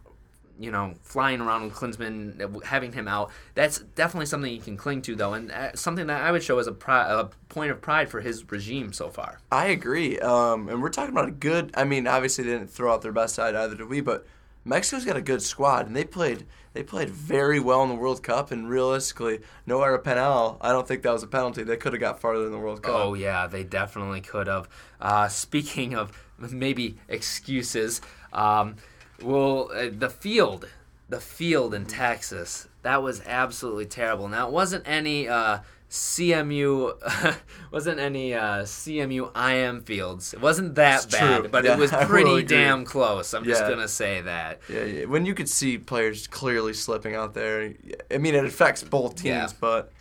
you 0.60 0.72
know, 0.72 0.94
flying 1.02 1.40
around 1.40 1.64
with 1.64 1.74
Klinsmann, 1.74 2.64
having 2.66 2.92
him 2.92 3.08
out, 3.08 3.32
that's 3.56 3.80
definitely 3.80 4.26
something 4.26 4.54
you 4.54 4.60
can 4.60 4.76
cling 4.76 5.02
to, 5.04 5.16
though, 5.16 5.34
and 5.34 5.52
uh, 5.52 5.74
something 5.74 6.08
that 6.08 6.22
I 6.22 6.32
would 6.32 6.44
show 6.44 6.60
as 6.60 6.68
a, 6.68 6.74
pri- 6.74 7.08
a 7.10 7.26
point 7.48 7.72
of 7.72 7.80
pride 7.80 8.10
for 8.10 8.20
his 8.20 8.52
regime 8.52 8.92
so 8.92 9.10
far. 9.10 9.40
I 9.52 9.68
agree. 9.68 10.20
Um, 10.20 10.68
and 10.68 10.82
we're 10.82 10.90
talking 10.90 11.14
about 11.14 11.30
a 11.30 11.32
good. 11.32 11.72
I 11.76 11.86
mean, 11.86 12.08
obviously 12.08 12.44
they 12.44 12.52
didn't 12.52 12.70
throw 12.70 12.94
out 12.94 13.02
their 13.02 13.14
best 13.14 13.36
side 13.36 13.56
either, 13.56 13.76
did 13.76 13.88
we? 13.88 14.02
But 14.02 14.28
Mexico's 14.66 15.06
got 15.06 15.18
a 15.18 15.22
good 15.22 15.42
squad, 15.42 15.88
and 15.88 15.96
they 15.96 16.04
played. 16.04 16.46
They 16.74 16.84
played 16.84 17.10
very 17.10 17.60
well 17.60 17.82
in 17.84 17.90
the 17.90 17.96
World 17.96 18.22
Cup, 18.22 18.52
and 18.52 18.70
realistically, 18.70 19.40
no 19.66 19.82
error 19.82 19.98
penal. 19.98 20.58
I 20.62 20.72
don't 20.72 20.88
think 20.88 21.02
that 21.02 21.12
was 21.12 21.24
a 21.24 21.28
penalty. 21.28 21.64
They 21.64 21.78
could 21.78 21.94
have 21.94 22.00
got 22.00 22.20
farther 22.20 22.46
in 22.46 22.52
the 22.52 22.60
World 22.60 22.84
Cup. 22.84 22.94
Oh 22.96 23.14
yeah, 23.16 23.48
they 23.48 23.64
definitely 23.64 24.22
could 24.22 24.48
have. 24.48 24.70
Uh, 25.02 25.28
speaking 25.28 25.96
of 25.96 26.12
maybe 26.38 26.98
excuses, 27.08 28.02
um, 28.34 28.76
well, 29.22 29.72
uh, 29.74 29.90
the 29.92 30.10
field, 30.10 30.68
the 31.10 31.20
field 31.20 31.74
in 31.74 31.86
Texas, 31.86 32.68
that 32.84 33.02
was 33.02 33.22
absolutely 33.26 33.86
terrible. 33.86 34.28
Now 34.28 34.48
it 34.48 34.54
wasn't 34.54 34.88
any 34.88 35.28
uh, 35.28 35.60
CMU, 35.90 37.36
wasn't 37.72 38.00
any 38.00 38.34
uh, 38.36 38.64
CMU 38.64 39.32
IM 39.36 39.82
fields. 39.82 40.34
It 40.34 40.42
wasn't 40.42 40.76
that 40.76 41.04
It's 41.06 41.16
bad, 41.16 41.40
true. 41.42 41.50
but 41.50 41.64
Yeah, 41.66 41.74
it 41.74 41.80
was 41.80 41.92
pretty 42.04 42.44
damn 42.44 42.86
close. 42.86 43.34
I'm 43.34 43.44
just 43.44 43.62
gonna 43.64 43.88
say 43.88 44.22
that. 44.22 44.60
Yeah, 44.70 44.84
yeah, 44.84 45.06
when 45.06 45.26
you 45.26 45.34
could 45.34 45.50
see 45.50 45.78
players 45.80 46.28
clearly 46.28 46.74
slipping 46.74 47.16
out 47.16 47.34
there, 47.34 47.74
I 48.12 48.18
mean, 48.20 48.36
it 48.36 48.46
affects 48.46 48.84
both 48.84 49.16
teams. 49.16 49.26
Yeah. 49.26 49.48
But 49.60 49.92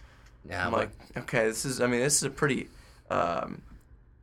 Yeah, 0.48 0.66
I'm 0.66 0.72
like, 0.72 0.90
okay, 1.16 1.46
this 1.46 1.64
is. 1.64 1.80
I 1.80 1.86
mean, 1.86 2.00
this 2.00 2.16
is 2.16 2.22
a 2.24 2.30
pretty 2.30 2.68
um, 3.10 3.62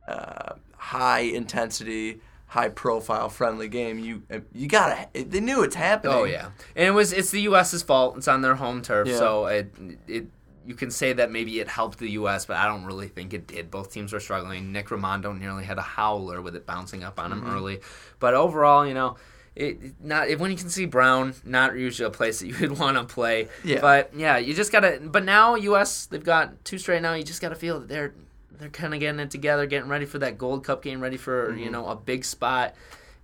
uh, 0.06 0.52
high 0.76 1.20
intensity, 1.20 2.20
high 2.46 2.68
profile, 2.68 3.28
friendly 3.28 3.66
game. 3.68 3.98
You 3.98 4.22
you 4.54 4.68
gotta. 4.68 5.08
They 5.14 5.40
knew 5.40 5.64
it's 5.64 5.74
happening. 5.74 6.14
Oh 6.16 6.24
yeah, 6.24 6.50
and 6.76 6.86
it 6.86 6.92
was 6.92 7.12
it's 7.12 7.30
the 7.32 7.40
U.S.'s 7.42 7.82
fault. 7.82 8.16
It's 8.18 8.28
on 8.28 8.42
their 8.42 8.54
home 8.54 8.82
turf, 8.82 9.08
Yeah. 9.08 9.16
so 9.18 9.46
it 9.46 9.74
it 10.06 10.26
you 10.66 10.74
can 10.74 10.90
say 10.90 11.12
that 11.12 11.30
maybe 11.30 11.60
it 11.60 11.68
helped 11.68 11.98
the 11.98 12.10
U.S., 12.12 12.46
but 12.46 12.56
I 12.56 12.66
don't 12.66 12.84
really 12.84 13.08
think 13.08 13.32
it 13.34 13.46
did. 13.46 13.70
Both 13.70 13.92
teams 13.92 14.12
were 14.12 14.20
struggling. 14.20 14.72
Nick 14.72 14.88
Rimando 14.88 15.38
nearly 15.38 15.64
had 15.64 15.78
a 15.78 15.82
howler 15.82 16.42
with 16.42 16.56
it 16.56 16.66
bouncing 16.66 17.04
up 17.04 17.18
on 17.20 17.32
him 17.32 17.42
Mm-hmm. 17.42 17.50
early, 17.54 17.80
but 18.18 18.34
overall, 18.34 18.86
you 18.86 18.94
know. 18.94 19.16
It 19.54 19.94
not 20.04 20.28
when 20.38 20.50
you 20.50 20.56
can 20.58 20.68
see 20.68 20.84
Brown, 20.84 21.32
not 21.42 21.74
usually 21.78 22.06
a 22.06 22.10
place 22.10 22.40
that 22.40 22.46
you 22.48 22.54
would 22.60 22.78
want 22.78 22.98
to 22.98 23.04
play. 23.04 23.48
Yeah. 23.64 23.80
But 23.80 24.10
yeah, 24.14 24.36
you 24.36 24.52
just 24.52 24.70
gotta. 24.70 25.00
But 25.02 25.24
now 25.24 25.54
U.S. 25.54 26.04
they've 26.04 26.22
got 26.22 26.62
two 26.62 26.76
straight 26.76 27.00
now. 27.00 27.14
You 27.14 27.22
just 27.24 27.40
gotta 27.40 27.54
feel 27.54 27.80
that 27.80 27.88
they're 27.88 28.12
they're 28.58 28.68
kind 28.68 28.92
of 28.92 29.00
getting 29.00 29.18
it 29.18 29.30
together, 29.30 29.64
getting 29.64 29.88
ready 29.88 30.04
for 30.04 30.18
that 30.18 30.36
Gold 30.36 30.62
Cup, 30.62 30.82
getting 30.82 31.00
ready 31.00 31.16
for 31.16 31.52
Mm-hmm. 31.52 31.58
you 31.58 31.70
know 31.70 31.88
a 31.88 31.96
big 31.96 32.26
spot 32.26 32.74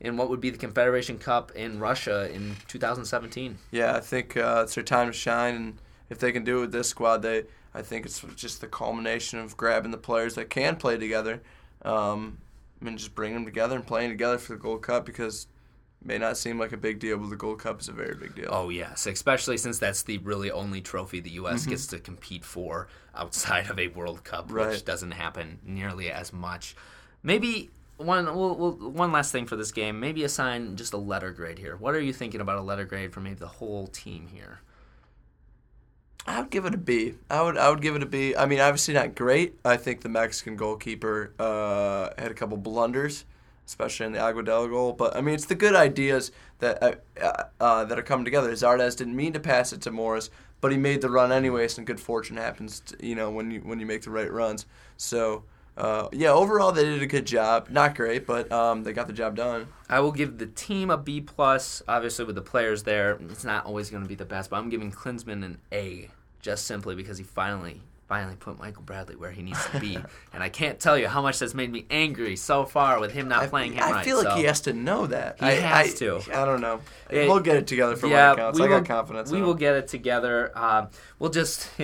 in 0.00 0.16
what 0.16 0.30
would 0.30 0.40
be 0.40 0.49
the 0.49 0.56
Confederation 0.56 1.18
Cup 1.18 1.52
in 1.54 1.78
Russia 1.78 2.30
in 2.32 2.56
2017. 2.66 3.58
Yeah, 3.70 3.94
I 3.94 4.00
think 4.00 4.34
uh, 4.34 4.62
it's 4.64 4.75
their 4.75 4.84
time 4.84 5.08
to 5.08 5.12
shine, 5.12 5.54
and 5.54 5.78
if 6.12 6.19
they 6.19 6.31
can 6.31 6.45
do 6.45 6.59
it 6.59 6.61
with 6.61 6.73
this 6.73 6.88
squad, 6.88 7.23
they. 7.23 7.45
I 7.75 7.81
think 7.81 8.04
it's 8.04 8.21
just 8.37 8.61
the 8.61 8.66
culmination 8.66 9.38
of 9.38 9.57
grabbing 9.57 9.92
the 9.92 9.99
players 9.99 10.35
that 10.35 10.50
can 10.50 10.76
play 10.76 10.99
together, 10.99 11.40
um, 11.87 12.37
and 12.85 12.99
just 12.99 13.14
bringing 13.14 13.37
them 13.37 13.45
together 13.47 13.76
and 13.76 13.87
playing 13.87 14.11
together 14.11 14.37
for 14.37 14.52
the 14.52 14.59
Gold 14.59 14.83
Cup 14.83 15.07
because 15.07 15.47
it 16.02 16.07
may 16.07 16.19
not 16.19 16.37
seem 16.37 16.59
like 16.59 16.73
a 16.73 16.76
big 16.76 16.99
deal, 16.99 17.16
but 17.16 17.31
the 17.31 17.37
Gold 17.37 17.61
Cup 17.61 17.81
is 17.81 17.88
a 17.88 17.92
very 17.92 18.14
big 18.14 18.35
deal. 18.35 18.49
Oh 18.50 18.69
yes, 18.69 19.07
especially 19.07 19.57
since 19.57 19.78
that's 19.78 20.02
the 20.02 20.19
really 20.19 20.50
only 20.50 20.83
trophy 20.83 21.21
the 21.21 21.31
U.S. 21.31 21.64
gets 21.64 21.87
to 21.88 21.99
compete 21.99 22.45
for 22.45 22.88
outside 23.14 23.71
of 23.71 23.78
a 23.78 23.88
World 23.88 24.23
Cup, 24.23 24.50
which 24.50 24.85
doesn't 24.85 25.12
happen 25.12 25.59
nearly 25.64 26.11
as 26.11 26.31
much. 26.31 26.76
Maybe 27.23 27.71
one 27.97 28.26
we'll, 28.26 28.54
we'll, 28.54 28.90
one 28.90 29.12
last 29.12 29.33
thing 29.33 29.47
for 29.47 29.57
this 29.57 29.73
game. 29.73 29.99
Maybe 29.99 30.25
assign 30.25 30.76
just 30.76 30.92
a 30.92 30.99
letter 30.99 31.31
grade 31.31 31.59
here. 31.59 31.76
What 31.76 31.95
are 31.95 32.00
you 32.00 32.12
thinking 32.12 32.42
about 32.42 32.59
a 32.59 32.62
letter 32.62 32.85
grade 32.85 33.14
for 33.14 33.21
maybe 33.21 33.37
the 33.37 33.47
whole 33.47 33.87
team 33.87 34.28
here? 34.31 34.61
I 36.26 36.40
would 36.40 36.50
give 36.50 36.64
it 36.66 36.74
a 36.74 36.78
B. 36.78 37.14
I 37.28 37.42
would 37.42 37.56
I 37.56 37.68
would 37.68 37.82
give 37.82 37.96
it 37.96 38.02
a 38.02 38.06
B. 38.06 38.36
I 38.36 38.46
mean, 38.46 38.60
obviously 38.60 38.94
not 38.94 39.14
great. 39.14 39.58
I 39.64 39.76
think 39.76 40.02
the 40.02 40.08
Mexican 40.08 40.56
goalkeeper 40.56 41.32
uh, 41.38 42.10
had 42.16 42.30
a 42.30 42.34
couple 42.34 42.56
blunders, 42.56 43.24
especially 43.66 44.06
in 44.06 44.12
the 44.12 44.20
Agudelo 44.20 44.70
goal. 44.70 44.92
But 44.92 45.16
I 45.16 45.20
mean, 45.20 45.34
it's 45.34 45.46
the 45.46 45.56
good 45.56 45.74
ideas 45.74 46.30
that 46.60 46.82
uh, 46.82 46.94
uh, 47.20 47.44
uh, 47.60 47.84
that 47.86 47.98
are 47.98 48.02
coming 48.02 48.24
together. 48.24 48.52
Zardes 48.52 48.96
didn't 48.96 49.16
mean 49.16 49.32
to 49.32 49.40
pass 49.40 49.72
it 49.72 49.80
to 49.82 49.90
Morris, 49.90 50.30
but 50.60 50.70
he 50.70 50.78
made 50.78 51.00
the 51.00 51.10
run 51.10 51.32
anyways, 51.32 51.76
and 51.76 51.86
good 51.86 51.98
fortune 52.00 52.36
happens. 52.36 52.80
To, 52.80 53.04
you 53.04 53.16
know, 53.16 53.30
when 53.30 53.50
you 53.50 53.60
when 53.60 53.80
you 53.80 53.86
make 53.86 54.02
the 54.02 54.10
right 54.10 54.30
runs. 54.30 54.66
So. 54.96 55.44
Uh, 55.76 56.08
yeah, 56.12 56.30
overall 56.30 56.72
they 56.72 56.84
did 56.84 57.02
a 57.02 57.06
good 57.06 57.26
job. 57.26 57.68
Not 57.70 57.94
great, 57.94 58.26
but 58.26 58.50
um, 58.52 58.82
they 58.84 58.92
got 58.92 59.06
the 59.06 59.12
job 59.12 59.36
done. 59.36 59.68
I 59.88 60.00
will 60.00 60.12
give 60.12 60.38
the 60.38 60.46
team 60.46 60.90
a 60.90 60.98
B 60.98 61.20
plus. 61.20 61.82
Obviously, 61.88 62.24
with 62.24 62.34
the 62.34 62.42
players 62.42 62.82
there, 62.82 63.18
it's 63.30 63.44
not 63.44 63.64
always 63.64 63.90
going 63.90 64.02
to 64.02 64.08
be 64.08 64.14
the 64.14 64.24
best, 64.24 64.50
but 64.50 64.56
I'm 64.56 64.68
giving 64.68 64.92
Klinsmann 64.92 65.44
an 65.44 65.58
A 65.72 66.10
just 66.40 66.66
simply 66.66 66.94
because 66.94 67.18
he 67.18 67.24
finally 67.24 67.80
finally 68.12 68.36
put 68.36 68.58
Michael 68.58 68.82
Bradley 68.82 69.16
where 69.16 69.30
he 69.30 69.42
needs 69.42 69.64
to 69.70 69.80
be. 69.80 69.96
and 70.34 70.42
I 70.42 70.50
can't 70.50 70.78
tell 70.78 70.98
you 70.98 71.08
how 71.08 71.22
much 71.22 71.38
that's 71.38 71.54
made 71.54 71.72
me 71.72 71.86
angry 71.88 72.36
so 72.36 72.66
far 72.66 73.00
with 73.00 73.10
him 73.10 73.26
not 73.26 73.44
I, 73.44 73.46
playing 73.46 73.72
him 73.72 73.82
I 73.82 73.90
right. 73.90 74.04
feel 74.04 74.18
like 74.18 74.26
so. 74.26 74.34
he 74.34 74.44
has 74.44 74.60
to 74.62 74.74
know 74.74 75.06
that. 75.06 75.38
He 75.40 75.46
I, 75.46 75.52
has 75.52 75.94
I, 75.94 75.96
to. 75.96 76.20
I 76.34 76.44
don't 76.44 76.60
know. 76.60 76.82
It- 77.08 77.26
we'll 77.26 77.40
get 77.40 77.56
it 77.56 77.66
together 77.66 77.96
for 77.96 78.08
yeah, 78.08 78.30
what 78.30 78.38
it 78.38 78.42
counts. 78.42 78.58
we 78.58 78.66
I 78.66 78.68
will, 78.68 78.78
got 78.80 78.86
confidence. 78.86 79.30
We 79.30 79.40
will 79.40 79.54
get 79.54 79.76
it 79.76 79.88
together. 79.88 80.52
Uh, 80.54 80.86
we'll 81.18 81.30
just, 81.30 81.70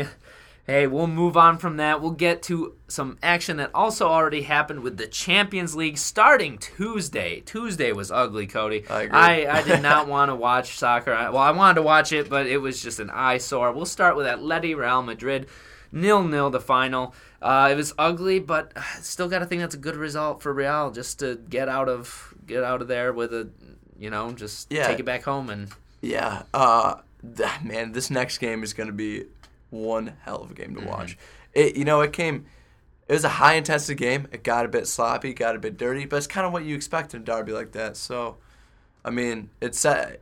hey, 0.69 0.87
we'll 0.87 1.07
move 1.07 1.35
on 1.37 1.57
from 1.59 1.79
that. 1.79 2.01
We'll 2.01 2.11
get 2.13 2.43
to 2.45 2.75
some 2.89 3.17
action 3.23 3.57
that 3.57 3.71
also 3.75 4.07
already 4.07 4.43
happened 4.43 4.81
with 4.81 4.99
the 4.99 5.07
Champions 5.07 5.75
League 5.75 5.97
starting 5.99 6.59
Tuesday. 6.59 7.41
Tuesday 7.41 7.91
was 7.93 8.11
ugly, 8.13 8.47
Cody. 8.47 8.85
I 8.89 9.03
agree. 9.03 9.19
I, 9.19 9.59
I 9.59 9.63
did 9.63 9.81
not 9.83 10.07
want 10.15 10.31
to 10.31 10.35
watch 10.37 10.77
soccer. 10.79 11.13
I- 11.13 11.31
Well, 11.31 11.39
I 11.43 11.51
wanted 11.53 11.77
to 11.77 11.83
watch 11.83 12.13
it, 12.13 12.29
but 12.29 12.47
it 12.47 12.59
was 12.59 12.83
just 12.83 13.01
an 13.01 13.09
eyesore. 13.11 13.73
We'll 13.73 13.87
start 13.87 14.15
with 14.15 14.27
Atleti 14.27 14.77
Real 14.77 15.03
Madrid. 15.03 15.49
Nil 15.91 16.23
nil 16.23 16.51
the 16.51 16.61
final. 16.61 17.15
Uh, 17.41 17.71
it 17.73 17.75
was 17.75 17.95
ugly, 17.97 18.39
but 18.39 18.73
still 19.01 19.27
got 19.29 19.39
to 19.39 19.47
think 19.47 19.63
that's 19.63 19.75
a 19.75 19.79
good 19.79 19.97
result 19.97 20.43
for 20.43 20.53
Real 20.53 20.91
just 20.91 21.19
to 21.21 21.37
get 21.49 21.69
out 21.71 21.89
of 21.89 22.35
get 22.47 22.63
out 22.63 22.83
of 22.83 22.89
there 22.89 23.13
with 23.15 23.33
a, 23.33 23.49
you 23.99 24.11
know, 24.11 24.33
just 24.33 24.71
Yeah. 24.71 24.87
take 24.87 25.01
it 25.01 25.07
back 25.07 25.23
home 25.23 25.49
and 25.49 25.71
Yeah. 26.03 26.43
Uh, 26.53 26.97
man, 27.65 27.93
this 27.93 28.11
next 28.11 28.37
game 28.37 28.63
is 28.63 28.75
going 28.75 28.89
to 28.89 28.93
be 28.93 29.25
one 29.71 30.15
hell 30.23 30.43
of 30.43 30.51
a 30.51 30.55
game 30.55 30.75
to 30.75 30.81
Mm-hmm. 30.81 30.89
watch. 30.91 31.19
It, 31.55 31.77
you 31.77 31.85
know, 31.85 32.01
it 32.03 32.13
came. 32.13 32.47
It 33.09 33.13
was 33.15 33.25
a 33.25 33.29
high 33.31 33.55
intensity 33.55 33.95
game. 33.95 34.29
It 34.33 34.45
got 34.45 34.65
a 34.67 34.69
bit 34.69 34.87
sloppy, 34.87 35.33
got 35.33 35.57
a 35.57 35.59
bit 35.59 35.77
dirty, 35.79 36.05
but 36.05 36.17
it's 36.17 36.27
kind 36.27 36.47
of 36.47 36.53
what 36.53 36.65
you 36.65 36.75
expect 36.75 37.15
in 37.15 37.23
a 37.23 37.25
derby 37.25 37.53
like 37.53 37.73
that. 37.73 37.97
So, 37.97 38.37
I 39.05 39.11
mean, 39.11 39.49
it 39.63 39.75
set 39.75 40.21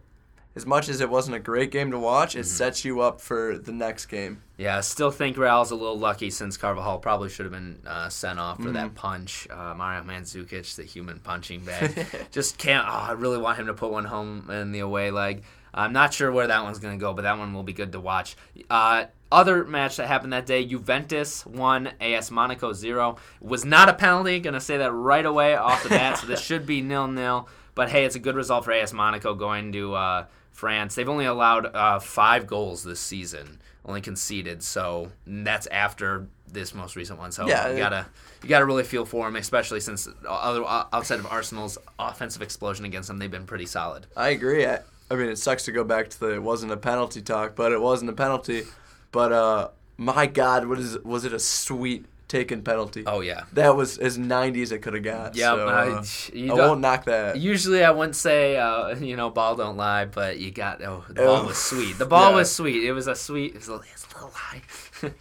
as 0.55 0.65
much 0.65 0.88
as 0.88 1.00
it 1.00 1.11
wasn't 1.11 1.37
a 1.37 1.41
great 1.41 1.71
game 1.73 1.91
to 1.91 1.99
watch. 1.99 2.35
It 2.37 2.41
Mm-hmm. 2.41 2.47
sets 2.47 2.85
you 2.85 3.00
up 3.00 3.21
for 3.21 3.59
the 3.59 3.73
next 3.73 4.07
game. 4.07 4.41
Yeah, 4.57 4.79
I 4.79 4.81
still 4.83 5.11
think 5.11 5.37
Real's 5.37 5.71
a 5.73 5.75
little 5.75 5.99
lucky 5.99 6.31
since 6.31 6.57
Carvajal 6.57 6.99
probably 7.00 7.29
should 7.29 7.45
have 7.45 7.53
been 7.53 7.81
uh, 7.87 8.09
sent 8.09 8.38
off 8.38 8.62
for 8.62 8.71
that 8.71 8.95
punch. 8.95 9.47
Uh, 9.50 9.75
Mario 9.76 10.03
Mandzukic, 10.05 10.75
the 10.76 10.85
human 10.85 11.19
punching 11.19 11.61
bag, 11.65 12.07
just 12.31 12.57
can't. 12.57 12.87
Oh, 12.88 12.91
I 12.91 13.12
really 13.12 13.37
want 13.38 13.59
him 13.59 13.67
to 13.67 13.75
put 13.75 13.91
one 13.91 14.05
home 14.07 14.49
in 14.50 14.73
the 14.73 14.79
away 14.79 15.11
leg. 15.11 15.43
I'm 15.75 15.93
not 15.93 16.15
sure 16.15 16.33
where 16.33 16.47
that 16.47 16.62
one's 16.62 16.79
going 16.79 16.97
to 16.99 17.00
go, 17.00 17.12
but 17.12 17.23
that 17.23 17.37
one 17.37 17.53
will 17.53 17.65
be 17.65 17.75
good 17.75 17.93
to 17.93 18.00
watch. 18.00 18.35
Uh, 18.71 19.07
other 19.37 19.64
match 19.64 19.97
that 19.97 20.09
happened 20.09 20.33
that 20.33 20.47
day: 20.47 20.64
Juventus 20.64 21.45
won, 21.47 21.93
AS 22.00 22.31
Monaco 22.31 22.73
zero. 22.73 23.16
Was 23.40 23.64
not 23.64 23.88
a 23.88 23.95
penalty. 23.95 24.40
Going 24.40 24.55
to 24.55 24.61
say 24.61 24.78
that 24.78 24.93
right 24.93 25.25
away 25.25 25.55
off 25.55 25.83
the 25.83 25.90
bat. 25.90 26.19
so 26.19 26.26
this 26.26 26.40
should 26.45 26.66
be 26.66 26.81
nil 26.81 27.07
nil. 27.07 27.49
But 27.75 27.90
hey, 27.90 28.05
it's 28.05 28.16
a 28.16 28.19
good 28.19 28.35
result 28.35 28.64
for 28.64 28.73
AS 28.73 28.93
Monaco 28.93 29.35
going 29.35 29.73
to 29.73 29.95
uh, 29.95 30.26
France. 30.50 30.95
They've 30.95 31.09
only 31.09 31.26
allowed 31.26 31.66
uh, 31.66 31.99
five 32.00 32.47
goals 32.47 32.83
this 32.83 33.00
season, 33.00 33.61
only 33.85 34.00
conceded. 34.00 34.62
So 34.62 35.12
that's 35.26 35.66
after 35.66 36.26
this 36.50 36.75
most 36.75 36.97
recent 36.97 37.19
one. 37.19 37.33
So 37.33 37.47
Yeah, 37.47 37.71
you 37.71 37.76
gotta 37.76 38.07
you 38.43 38.49
gotta 38.49 38.64
really 38.64 38.85
feel 38.85 39.05
for 39.05 39.26
them, 39.26 39.37
especially 39.37 39.81
since 39.81 40.09
other 40.26 40.64
outside 40.66 41.19
of 41.19 41.26
Arsenal's 41.26 41.76
offensive 41.99 42.43
explosion 42.43 42.85
against 42.85 43.09
them, 43.09 43.19
they've 43.19 43.31
been 43.31 43.47
pretty 43.47 43.66
solid. 43.66 44.07
I 44.16 44.31
agree. 44.31 44.66
I, 44.66 44.81
I 45.11 45.14
mean, 45.14 45.28
it 45.28 45.37
sucks 45.37 45.64
to 45.64 45.73
go 45.73 45.85
back 45.85 46.09
to 46.11 46.21
the 46.21 46.35
it 46.35 46.43
wasn't 46.43 46.73
a 46.73 46.76
penalty 46.76 47.23
talk, 47.23 47.55
but 47.55 47.73
it 47.73 47.81
wasn't 47.81 48.11
a 48.11 48.14
penalty. 48.14 48.64
But 49.13 49.33
uh, 49.33 49.69
my 49.97 50.27
God, 50.27 50.67
what 50.67 50.79
is 50.79 50.99
was 51.05 51.25
it 51.25 51.33
a 51.33 51.39
sweet 51.39 52.07
taken 52.29 52.61
penalty? 52.63 53.05
Oh 53.07 53.21
yeah. 53.21 53.45
That 53.53 53.77
was 53.77 53.99
as 53.99 54.19
90 54.19 54.61
as 54.63 54.73
it 54.73 54.81
could 54.83 54.95
have 54.95 55.03
got. 55.05 55.37
Yeah, 55.37 55.55
so, 55.55 55.69
I- 55.69 55.89
uh, 55.91 56.05
you 56.33 56.53
I 56.53 56.55
won't 56.57 56.81
knock 56.81 57.05
that. 57.05 57.39
Usually 57.39 57.85
I 57.85 57.91
wouldn't 57.93 58.17
say 58.17 58.57
uh, 58.57 58.97
you 58.97 59.17
know 59.17 59.31
ball 59.31 59.55
don't 59.57 59.77
lie, 59.77 60.07
but 60.07 60.39
you 60.39 60.51
got 60.51 60.83
oh 60.83 61.05
the 61.09 61.15
ball 61.23 61.37
Oh. 61.43 61.47
was 61.47 61.57
sweet. 61.59 61.99
The 61.99 62.07
ball 62.07 62.31
Yeah. 62.31 62.37
was 62.37 62.51
sweet. 62.55 62.85
It 62.85 62.93
was 62.93 63.07
a 63.07 63.15
sweet. 63.15 63.55
It 63.55 63.59
was 63.59 63.69
a, 63.69 63.75
it's 63.93 64.07
a 64.13 64.15
little 64.17 64.31
high. 64.35 64.63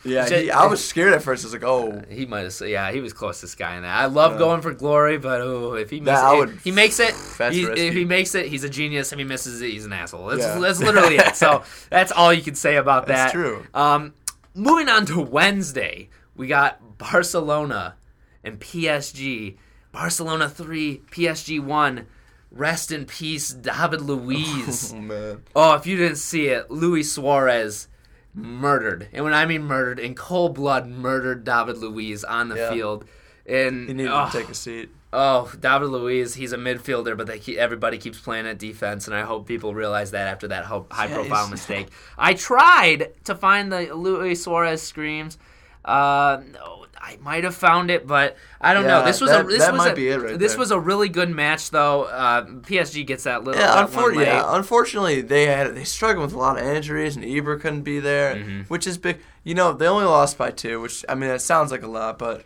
Yeah, 0.03 0.27
he, 0.29 0.51
I 0.51 0.65
was 0.67 0.83
scared 0.83 1.13
at 1.13 1.21
first. 1.23 1.43
I 1.43 1.47
was 1.47 1.53
like, 1.53 1.63
oh, 1.63 2.01
He 2.09 2.25
might 2.25 2.43
have. 2.43 2.55
Yeah, 2.61 2.91
he 2.91 3.01
was 3.01 3.13
closest 3.13 3.57
guy 3.57 3.75
in 3.75 3.83
that. 3.83 3.95
I 3.95 4.05
love 4.05 4.37
going 4.37 4.61
for 4.61 4.73
glory, 4.73 5.17
but 5.17 5.41
oh, 5.41 5.73
if 5.73 5.89
he 5.89 5.99
misses, 5.99 6.23
would- 6.37 6.59
he 6.63 6.71
makes 6.71 6.99
it. 6.99 7.13
He- 7.51 7.63
if 7.63 7.93
he 7.93 8.05
makes 8.05 8.35
it, 8.35 8.47
he's 8.47 8.63
a 8.63 8.69
genius. 8.69 9.11
If 9.11 9.19
he 9.19 9.25
misses 9.25 9.61
it, 9.61 9.69
he's 9.71 9.85
an 9.85 9.93
asshole. 9.93 10.27
That's, 10.27 10.41
Yeah. 10.41 10.59
that's 10.59 10.79
literally 10.79 11.15
it. 11.17 11.35
So 11.35 11.63
that's 11.89 12.11
all 12.11 12.33
you 12.33 12.41
can 12.41 12.55
say 12.55 12.75
about 12.77 13.07
that. 13.07 13.15
That's 13.17 13.31
true. 13.33 13.65
Um, 13.73 14.13
moving 14.53 14.89
on 14.89 15.05
to 15.07 15.19
Wednesday, 15.21 16.09
we 16.35 16.47
got 16.47 16.97
Barcelona 16.97 17.95
and 18.43 18.59
PSG. 18.59 19.57
Barcelona 19.91 20.49
three, 20.49 21.01
PSG 21.11 21.59
one. 21.59 22.07
Rest 22.51 22.91
in 22.93 23.05
peace, 23.05 23.49
David 23.49 23.99
Luiz. 24.01 24.93
oh 24.95 24.99
man. 25.01 25.43
Oh, 25.55 25.73
if 25.75 25.85
you 25.85 25.97
didn't 25.97 26.17
see 26.17 26.47
it, 26.47 26.71
Luis 26.71 27.11
Suarez 27.11 27.89
murdered. 28.35 29.07
And 29.13 29.23
when 29.23 29.33
I 29.33 29.45
mean 29.45 29.63
murdered, 29.63 29.99
in 29.99 30.13
cold 30.15 30.55
blood, 30.55 30.87
murdered 30.87 31.43
David 31.43 31.77
Luiz 31.77 32.23
on 32.23 32.49
the 32.49 32.55
Yeah. 32.55 32.69
field. 32.71 33.05
And 33.47 33.87
He 33.87 33.93
needed 33.93 34.11
oh, 34.11 34.27
to 34.31 34.37
take 34.39 34.49
a 34.49 34.53
seat. 34.55 34.89
oh, 35.13 35.51
David 35.59 35.85
Luiz, 35.89 36.33
he's 36.33 36.51
a 36.51 36.57
midfielder, 36.57 37.15
but 37.15 37.31
keep, 37.41 37.57
everybody 37.57 37.97
keeps 37.97 38.19
playing 38.19 38.47
at 38.47 38.57
defense, 38.57 39.07
and 39.07 39.15
I 39.15 39.21
hope 39.21 39.47
people 39.47 39.73
realize 39.75 40.11
that 40.11 40.27
after 40.27 40.47
that 40.49 40.65
high 40.65 41.07
profile 41.07 41.45
he's- 41.45 41.51
mistake. 41.51 41.87
I 42.17 42.33
tried 42.33 43.13
to 43.25 43.35
find 43.35 43.71
the 43.71 43.93
Luis 43.93 44.43
Suarez 44.43 44.81
screams. 44.81 45.37
Uh, 45.85 46.41
no, 46.51 46.85
I 46.99 47.17
might 47.21 47.43
have 47.43 47.53
found 47.53 47.91
it, 47.91 48.07
but 48.07 48.35
I 48.59 48.73
don't 48.73 48.87
know. 48.87 49.05
This 49.05 49.21
was 49.21 49.29
that- 49.29 49.45
a 49.45 49.47
this 49.47 49.59
was 49.71 49.85
a, 49.85 49.89
right 50.17 50.39
this 50.39 50.53
there. 50.53 50.59
was 50.59 50.71
a 50.71 50.79
really 50.79 51.07
good 51.07 51.29
match 51.29 51.69
though. 51.69 52.03
Uh, 52.05 52.45
PSG 52.45 53.05
gets 53.05 53.23
that 53.25 53.43
little 53.43 53.61
Yeah, 53.61 53.67
that 53.75 53.89
unfor- 53.91 54.25
yeah, 54.25 54.43
unfortunately, 54.55 55.21
they 55.21 55.45
had 55.45 55.75
they 55.75 55.83
struggled 55.83 56.25
with 56.25 56.33
a 56.33 56.37
lot 56.39 56.57
of 56.57 56.65
injuries, 56.65 57.15
and 57.15 57.23
Ibra 57.23 57.61
couldn't 57.61 57.83
be 57.83 57.99
there, 57.99 58.35
Mm-hmm. 58.35 58.61
which 58.63 58.87
is 58.87 58.97
big. 58.97 59.19
You 59.43 59.53
know, 59.53 59.71
they 59.73 59.87
only 59.87 60.05
lost 60.05 60.37
by 60.39 60.49
two, 60.49 60.81
which 60.81 61.05
I 61.07 61.13
mean, 61.13 61.29
that 61.29 61.41
sounds 61.41 61.69
like 61.71 61.83
a 61.83 61.87
lot, 61.87 62.17
but 62.17 62.43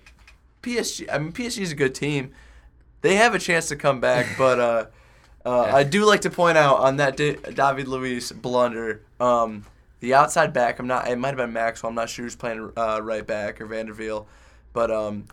PSG. 0.62 1.08
I 1.12 1.18
mean, 1.20 1.32
PSG 1.32 1.62
is 1.62 1.72
a 1.72 1.76
good 1.76 1.96
team. 1.96 2.32
They 3.02 3.16
have 3.16 3.34
a 3.34 3.40
chance 3.40 3.70
to 3.70 3.78
come 3.78 4.02
back, 4.02 4.26
but 4.38 4.60
uh, 4.60 4.86
uh, 5.46 5.64
Yeah. 5.68 5.76
I 5.78 5.84
do 5.84 6.04
like 6.06 6.20
to 6.22 6.30
point 6.30 6.58
out 6.58 6.80
on 6.80 6.98
that 6.98 7.16
Da- 7.16 7.38
David 7.54 7.88
Luiz 7.88 8.34
blunder, 8.34 9.00
um, 9.22 9.64
the 10.00 10.14
outside 10.14 10.54
back. 10.54 10.80
I'm 10.80 10.88
not. 10.88 11.08
It 11.08 11.18
might 11.18 11.30
have 11.30 11.38
been 11.38 11.54
Maxwell. 11.54 11.90
I'm 11.90 11.96
not 11.96 12.10
sure 12.10 12.24
who's 12.26 12.36
playing 12.36 12.72
uh, 12.78 13.00
right 13.02 13.26
back 13.26 13.60
or 13.62 13.66
Van 13.66 13.86
der 13.88 13.94
Wiel, 13.94 14.26
but 14.74 14.90
um, 14.92 15.26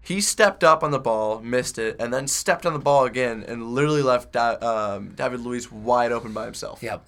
he 0.00 0.20
stepped 0.20 0.62
up 0.64 0.82
on 0.82 0.90
the 0.90 0.98
ball, 0.98 1.40
missed 1.40 1.78
it, 1.78 1.96
and 1.98 2.12
then 2.12 2.26
stepped 2.28 2.64
on 2.66 2.72
the 2.72 2.78
ball 2.78 3.04
again, 3.04 3.44
and 3.46 3.68
literally 3.74 4.02
left 4.02 4.32
da- 4.32 4.58
um, 4.60 5.10
David 5.14 5.40
Luiz 5.40 5.70
wide 5.70 6.12
open 6.12 6.32
by 6.32 6.44
himself. 6.44 6.82
Yep, 6.82 7.06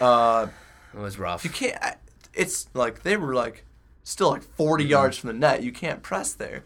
Uh, 0.00 0.46
it 0.94 0.98
was 1.00 1.18
rough. 1.18 1.44
you 1.44 1.50
can't. 1.50 1.76
I- 1.82 1.96
It's 2.34 2.66
like 2.74 3.02
they 3.02 3.16
were 3.16 3.34
like 3.34 3.64
still 4.04 4.30
like 4.30 4.42
40 4.42 4.84
Mm-hmm. 4.84 4.90
yards 4.90 5.18
from 5.18 5.28
the 5.28 5.34
net. 5.34 5.62
You 5.62 5.70
can't 5.72 6.02
press 6.02 6.32
there. 6.32 6.64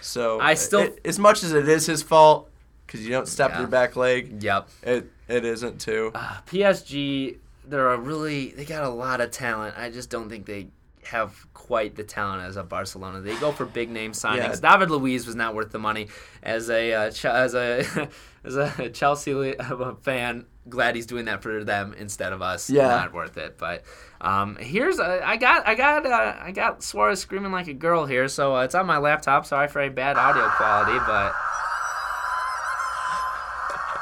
So 0.00 0.40
I 0.40 0.54
still- 0.54 0.80
it- 0.80 1.00
as 1.04 1.18
much 1.18 1.42
as 1.44 1.52
it 1.52 1.68
is 1.68 1.86
his 1.86 2.02
fault 2.02 2.48
because 2.86 3.00
you 3.04 3.10
don't 3.10 3.28
step 3.28 3.50
Yeah. 3.52 3.58
your 3.60 3.68
back 3.68 3.94
leg. 3.96 4.42
Yep. 4.42 4.68
It 4.82 5.10
it 5.28 5.44
isn't 5.44 5.80
too. 5.80 6.10
Uh, 6.14 6.38
PSG, 6.46 7.36
they're 7.64 7.90
a 7.90 7.98
really 7.98 8.52
they 8.52 8.64
got 8.64 8.84
a 8.84 8.88
lot 8.88 9.20
of 9.20 9.30
talent. 9.30 9.76
I 9.78 9.90
just 9.90 10.10
don't 10.10 10.28
think 10.28 10.46
they 10.46 10.68
have 11.04 11.46
quite 11.52 11.96
the 11.96 12.04
talent 12.04 12.42
as 12.42 12.56
a 12.56 12.62
Barcelona. 12.62 13.20
They 13.20 13.36
go 13.38 13.52
for 13.52 13.64
big 13.64 13.90
name 13.90 14.12
signings. 14.12 14.62
Yeah. 14.62 14.70
David 14.72 14.90
Luiz 14.90 15.26
was 15.26 15.34
not 15.34 15.54
worth 15.54 15.70
the 15.70 15.78
money. 15.78 16.08
As 16.42 16.70
a 16.70 16.92
uh, 16.92 17.10
Ch- 17.10 17.24
as 17.26 17.54
a 17.54 18.08
as 18.44 18.56
a 18.56 18.90
Chelsea 18.90 19.56
uh, 19.56 19.94
fan, 20.02 20.46
glad 20.68 20.94
he's 20.94 21.06
doing 21.06 21.24
that 21.26 21.42
for 21.42 21.64
them 21.64 21.94
instead 21.98 22.32
of 22.32 22.42
us. 22.42 22.70
Yeah. 22.70 22.88
not 22.88 23.12
worth 23.12 23.36
it. 23.36 23.58
But 23.58 23.84
um, 24.20 24.56
here's 24.56 24.98
a, 24.98 25.26
I 25.26 25.36
got 25.36 25.66
I 25.66 25.74
got 25.74 26.06
uh, 26.06 26.36
I 26.40 26.52
got 26.52 26.82
Suarez 26.82 27.20
screaming 27.20 27.52
like 27.52 27.68
a 27.68 27.74
girl 27.74 28.06
here, 28.06 28.28
so 28.28 28.56
uh, 28.56 28.62
it's 28.62 28.74
on 28.74 28.86
my 28.86 28.98
laptop. 28.98 29.46
Sorry 29.46 29.68
for 29.68 29.80
a 29.80 29.88
bad 29.88 30.16
audio 30.16 30.48
quality, 30.50 30.98
but. 31.06 31.34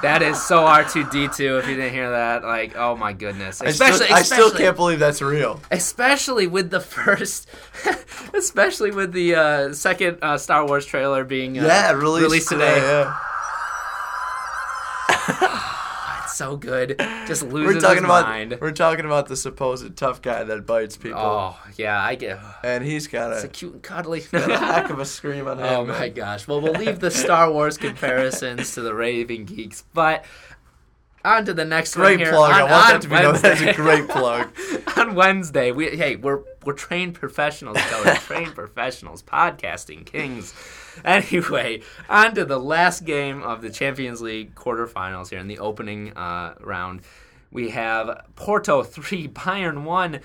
That 0.02 0.22
is 0.22 0.42
so 0.42 0.60
R2D2 0.64 1.58
if 1.60 1.68
you 1.68 1.76
didn't 1.76 1.92
hear 1.92 2.10
that. 2.10 2.42
Like, 2.42 2.76
oh 2.76 2.96
my 2.96 3.12
goodness. 3.12 3.60
I 3.60 3.70
still, 3.70 3.88
Especially, 3.88 4.14
I 4.14 4.22
still 4.22 4.50
can't 4.50 4.76
believe 4.76 4.98
that's 4.98 5.20
real. 5.20 5.60
especially 5.70 6.46
with 6.46 6.70
the 6.70 6.80
first, 6.80 7.48
especially 8.34 8.90
with 8.92 9.12
the 9.12 9.34
uh, 9.34 9.72
second 9.72 10.18
uh, 10.22 10.38
Star 10.38 10.66
Wars 10.66 10.86
trailer 10.86 11.24
being 11.24 11.58
uh, 11.58 11.66
yeah, 11.66 11.92
released, 11.92 12.22
released 12.24 12.48
today. 12.48 12.76
Yeah. 12.78 13.14
So 16.40 16.56
good. 16.56 16.96
Just 17.26 17.42
We're 17.42 17.50
loses 17.66 17.82
talking 17.82 17.96
his 17.98 18.04
about 18.04 18.24
mind. 18.26 18.58
we're 18.60 18.72
talking 18.72 19.04
about 19.04 19.28
the 19.28 19.36
supposed 19.36 19.94
tough 19.96 20.22
guy 20.22 20.42
that 20.42 20.64
bites 20.66 20.96
people, 20.96 21.18
Oh 21.20 21.58
yeah, 21.76 22.02
I 22.02 22.14
get. 22.14 22.38
and 22.64 22.82
he's 22.82 23.06
got 23.08 23.32
It's 23.32 23.44
a, 23.44 23.46
a 23.46 23.50
cute 23.50 23.74
and 23.74 23.82
cuddly. 23.82 24.20
got 24.32 24.50
a 24.50 24.56
heck 24.72 24.88
of 24.90 24.98
a 24.98 25.04
scream 25.04 25.46
on 25.46 25.58
him. 25.58 25.66
Oh 25.66 25.84
man. 25.84 25.98
my 25.98 26.08
gosh. 26.08 26.48
Well, 26.48 26.60
we'll 26.62 26.72
leave 26.72 26.98
the 27.00 27.10
Star 27.10 27.52
Wars 27.52 27.76
comparisons 27.76 28.72
to 28.74 28.80
the 28.80 28.94
raving 28.94 29.44
geeks, 29.44 29.84
but 29.92 30.24
on 31.22 31.44
to 31.44 31.52
the 31.52 31.66
next 31.66 31.96
one 31.96 32.06
Great 32.06 32.20
here. 32.20 32.30
plug. 32.32 32.50
I 32.52 32.62
on- 32.62 32.70
want 32.70 32.84
on 32.84 32.92
that 32.92 33.02
to 33.02 33.08
be 33.08 33.14
known. 33.16 33.34
That's 33.42 33.60
a 33.60 33.74
great 33.74 34.08
plug. 34.08 34.48
on 34.96 35.14
Wednesday. 35.14 35.70
We 35.72 35.90
hey, 35.96 36.16
we're 36.16 36.40
we're 36.64 36.72
trained 36.72 37.14
professionals, 37.14 37.76
Kelly. 37.78 38.16
trained 38.16 38.54
professionals, 38.54 39.22
podcasting 39.22 40.06
kings. 40.06 40.54
Anyway, 41.04 41.82
on 42.08 42.34
to 42.34 42.44
the 42.44 42.58
last 42.58 43.04
game 43.04 43.42
of 43.42 43.62
the 43.62 43.70
Champions 43.70 44.20
League 44.20 44.54
quarterfinals 44.54 45.30
here 45.30 45.38
in 45.38 45.46
the 45.46 45.58
opening 45.58 46.12
uh, 46.16 46.54
round. 46.60 47.02
We 47.50 47.70
have 47.70 48.26
Porto 48.36 48.82
three, 48.84 49.28
Bayern 49.28 49.84
one. 49.84 50.20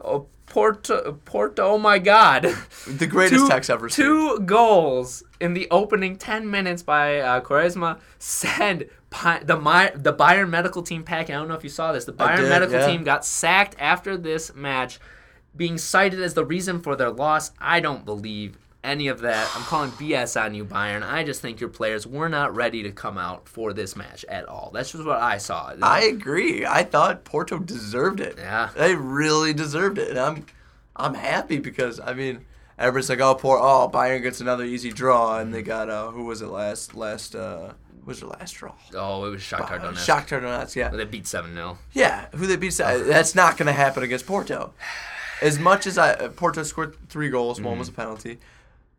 Oh, 0.00 0.26
Porto, 0.46 1.18
Porto. 1.24 1.62
Oh 1.62 1.78
my 1.78 1.98
God! 1.98 2.46
The 2.86 3.06
greatest 3.06 3.42
two, 3.42 3.48
text 3.48 3.70
ever 3.70 3.88
seen. 3.88 4.04
Two 4.04 4.40
goals 4.40 5.22
in 5.40 5.54
the 5.54 5.68
opening 5.70 6.16
ten 6.16 6.50
minutes 6.50 6.82
by 6.82 7.20
uh, 7.20 7.40
Quaresma 7.40 8.00
send 8.18 8.86
Pi- 9.10 9.44
the 9.44 9.56
My- 9.56 9.92
the 9.94 10.12
Bayern 10.12 10.50
medical 10.50 10.82
team 10.82 11.04
packing. 11.04 11.34
I 11.34 11.38
don't 11.38 11.48
know 11.48 11.54
if 11.54 11.62
you 11.62 11.70
saw 11.70 11.92
this. 11.92 12.04
The 12.04 12.12
Bayern 12.12 12.38
did, 12.38 12.48
medical 12.48 12.78
yeah. 12.80 12.86
team 12.86 13.04
got 13.04 13.24
sacked 13.24 13.76
after 13.78 14.16
this 14.16 14.52
match, 14.54 14.98
being 15.56 15.78
cited 15.78 16.20
as 16.20 16.34
the 16.34 16.44
reason 16.44 16.80
for 16.80 16.96
their 16.96 17.10
loss. 17.10 17.52
I 17.60 17.78
don't 17.78 18.04
believe 18.04 18.58
any 18.82 19.08
of 19.08 19.20
that. 19.20 19.50
I'm 19.54 19.62
calling 19.62 19.90
BS 19.92 20.40
on 20.42 20.54
you, 20.54 20.64
Bayern. 20.64 21.02
I 21.02 21.22
just 21.24 21.40
think 21.42 21.60
your 21.60 21.68
players 21.68 22.06
were 22.06 22.28
not 22.28 22.54
ready 22.54 22.82
to 22.84 22.90
come 22.90 23.18
out 23.18 23.48
for 23.48 23.72
this 23.72 23.94
match 23.96 24.24
at 24.28 24.46
all. 24.48 24.70
That's 24.72 24.92
just 24.92 25.04
what 25.04 25.18
I 25.20 25.38
saw. 25.38 25.74
I 25.82 26.02
agree. 26.02 26.64
I 26.64 26.84
thought 26.84 27.24
Porto 27.24 27.58
deserved 27.58 28.20
it. 28.20 28.36
Yeah. 28.38 28.70
They 28.76 28.94
really 28.94 29.52
deserved 29.52 29.98
it. 29.98 30.10
And 30.10 30.18
I'm 30.18 30.46
I'm 30.96 31.14
happy 31.14 31.58
because 31.58 32.00
I 32.00 32.14
mean 32.14 32.44
everybody's 32.78 33.10
like, 33.10 33.20
Oh 33.20 33.34
poor 33.34 33.58
oh 33.60 33.90
Bayern 33.92 34.22
gets 34.22 34.40
another 34.40 34.64
easy 34.64 34.90
draw 34.92 35.38
and 35.38 35.52
they 35.52 35.62
got 35.62 35.88
uh 35.90 36.10
who 36.10 36.24
was 36.24 36.40
it 36.42 36.48
last 36.48 36.94
last 36.94 37.34
uh 37.34 37.72
was 38.06 38.20
their 38.20 38.30
last 38.30 38.52
draw? 38.54 38.72
oh, 38.94 39.26
it 39.26 39.30
was 39.30 39.42
Shakhtar 39.42 39.78
Donetsk. 39.78 40.06
Shakhtar 40.06 40.40
Donetsk, 40.42 40.74
yeah. 40.74 40.88
They 40.88 41.04
beat 41.04 41.26
seven 41.26 41.52
0 41.52 41.76
Yeah, 41.92 42.26
who 42.34 42.46
they 42.46 42.56
beat. 42.56 42.72
That's 42.78 43.34
not 43.34 43.58
going 43.58 43.66
to 43.66 43.72
happen 43.74 44.02
against 44.02 44.26
Porto. 44.26 44.72
As 45.42 45.58
much 45.58 45.86
as 45.86 45.98
I 45.98 46.28
Porto 46.28 46.62
scored 46.62 46.96
three 47.10 47.28
goals, 47.28 47.60
one 47.60 47.78
was 47.78 47.90
Mm-hmm. 47.90 48.00
a 48.00 48.02
penalty, 48.04 48.38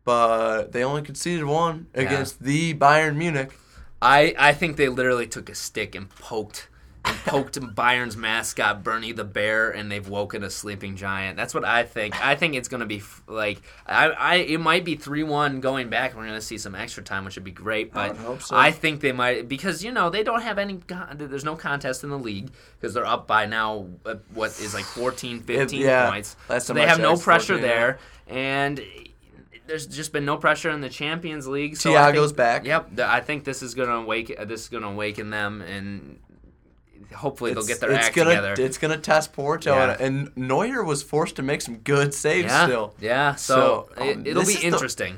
but 0.04 0.72
they 0.72 0.82
only 0.84 1.02
conceded 1.02 1.44
one 1.44 1.86
against 1.94 2.42
the 2.42 2.74
Bayern 2.74 3.16
Munich. 3.16 3.52
I, 4.00 4.34
I 4.38 4.52
think 4.52 4.76
they 4.76 4.88
literally 4.88 5.26
took 5.28 5.48
a 5.48 5.54
stick 5.54 5.94
and 5.94 6.08
poked 6.10 6.68
and 7.04 7.16
poked 7.18 7.58
Bayern's 7.74 8.16
mascot 8.16 8.82
Bernie 8.84 9.12
the 9.12 9.24
bear, 9.24 9.70
and 9.70 9.90
they've 9.90 10.08
woken 10.08 10.42
a 10.44 10.50
sleeping 10.50 10.96
giant. 10.96 11.36
That's 11.36 11.52
what 11.54 11.64
I 11.64 11.84
think. 11.84 12.20
I 12.24 12.34
think 12.36 12.54
it's 12.54 12.66
gonna 12.68 12.86
be 12.86 12.98
f- 12.98 13.22
like 13.28 13.62
I, 13.86 14.06
I 14.10 14.34
it 14.36 14.58
might 14.60 14.84
be 14.84 14.96
three 14.96 15.22
one 15.22 15.60
going 15.60 15.88
back. 15.88 16.16
We're 16.16 16.26
gonna 16.26 16.40
see 16.40 16.58
some 16.58 16.74
extra 16.74 17.02
time, 17.02 17.24
which 17.24 17.36
would 17.36 17.44
be 17.44 17.50
great. 17.52 17.92
But 17.92 18.16
hope 18.16 18.42
so. 18.42 18.56
I 18.56 18.70
think 18.72 19.00
they 19.00 19.12
might 19.12 19.48
because 19.48 19.82
you 19.84 19.90
know 19.92 20.10
they 20.10 20.22
don't 20.24 20.42
have 20.42 20.58
any. 20.58 20.78
con- 20.78 21.14
There's 21.16 21.44
no 21.44 21.54
contest 21.56 22.02
in 22.04 22.10
the 22.10 22.18
league 22.18 22.50
because 22.80 22.94
they're 22.94 23.06
up 23.06 23.26
by 23.28 23.46
now. 23.46 23.86
uh, 24.06 24.16
What 24.34 24.50
is 24.60 24.74
like 24.74 24.84
14, 24.84 25.40
15 25.42 25.80
yeah. 25.80 26.08
points. 26.10 26.36
So 26.60 26.72
they 26.72 26.86
have 26.86 27.00
no 27.00 27.16
pressure 27.16 27.54
14, 27.58 27.64
yeah. 27.64 27.74
there, 27.74 27.98
and 28.28 28.80
there's 29.72 29.86
just 29.86 30.12
been 30.12 30.26
no 30.26 30.36
pressure 30.36 30.68
in 30.68 30.82
the 30.82 30.90
Champions 30.90 31.46
League. 31.48 31.78
So 31.78 31.96
I 31.96 32.12
Thiago's 32.12 32.26
think- 32.26 32.36
back. 32.36 32.66
Yep, 32.66 33.00
I 33.00 33.20
think 33.20 33.44
this 33.44 33.62
is 33.62 33.74
gonna 33.74 34.02
wake. 34.02 34.34
uh, 34.38 34.44
This 34.44 34.60
is 34.64 34.68
gonna 34.68 34.88
awaken 34.88 35.30
them, 35.30 35.62
and 35.62 36.18
hopefully 37.14 37.54
they'll 37.54 37.64
get 37.66 37.80
their 37.80 37.90
it's 37.92 38.06
act 38.08 38.14
gonna, 38.16 38.30
together. 38.30 38.54
It's 38.58 38.76
going 38.78 38.90
to 38.94 39.00
test 39.00 39.32
Porto, 39.32 39.74
Yeah. 39.74 39.96
and, 39.98 40.28
and 40.28 40.36
Neuer 40.48 40.82
was 40.84 41.02
forced 41.02 41.36
to 41.36 41.42
make 41.42 41.60
some 41.62 41.78
good 41.78 42.12
saves 42.14 42.46
yeah, 42.50 42.64
still. 42.66 42.94
yeah. 43.00 43.34
So, 43.34 43.88
So, 43.96 44.04
it, 44.04 44.16
um, 44.16 44.26
it'll 44.26 44.42
be 44.44 44.52
is 44.52 44.60
the- 44.60 44.66
interesting. 44.66 45.16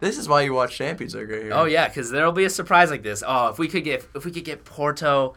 This 0.00 0.18
is 0.18 0.28
why 0.28 0.42
you 0.42 0.52
watch 0.54 0.76
Champions 0.76 1.14
League 1.14 1.30
right 1.30 1.42
here. 1.44 1.52
Oh 1.54 1.64
yeah, 1.66 1.88
because 1.88 2.10
there'll 2.10 2.32
be 2.32 2.44
a 2.44 2.50
surprise 2.50 2.90
like 2.90 3.02
this. 3.02 3.22
Oh, 3.26 3.48
if 3.48 3.58
we 3.58 3.68
could 3.68 3.84
get 3.84 4.06
if 4.14 4.24
we 4.24 4.30
could 4.32 4.44
get 4.44 4.64
Porto, 4.64 5.34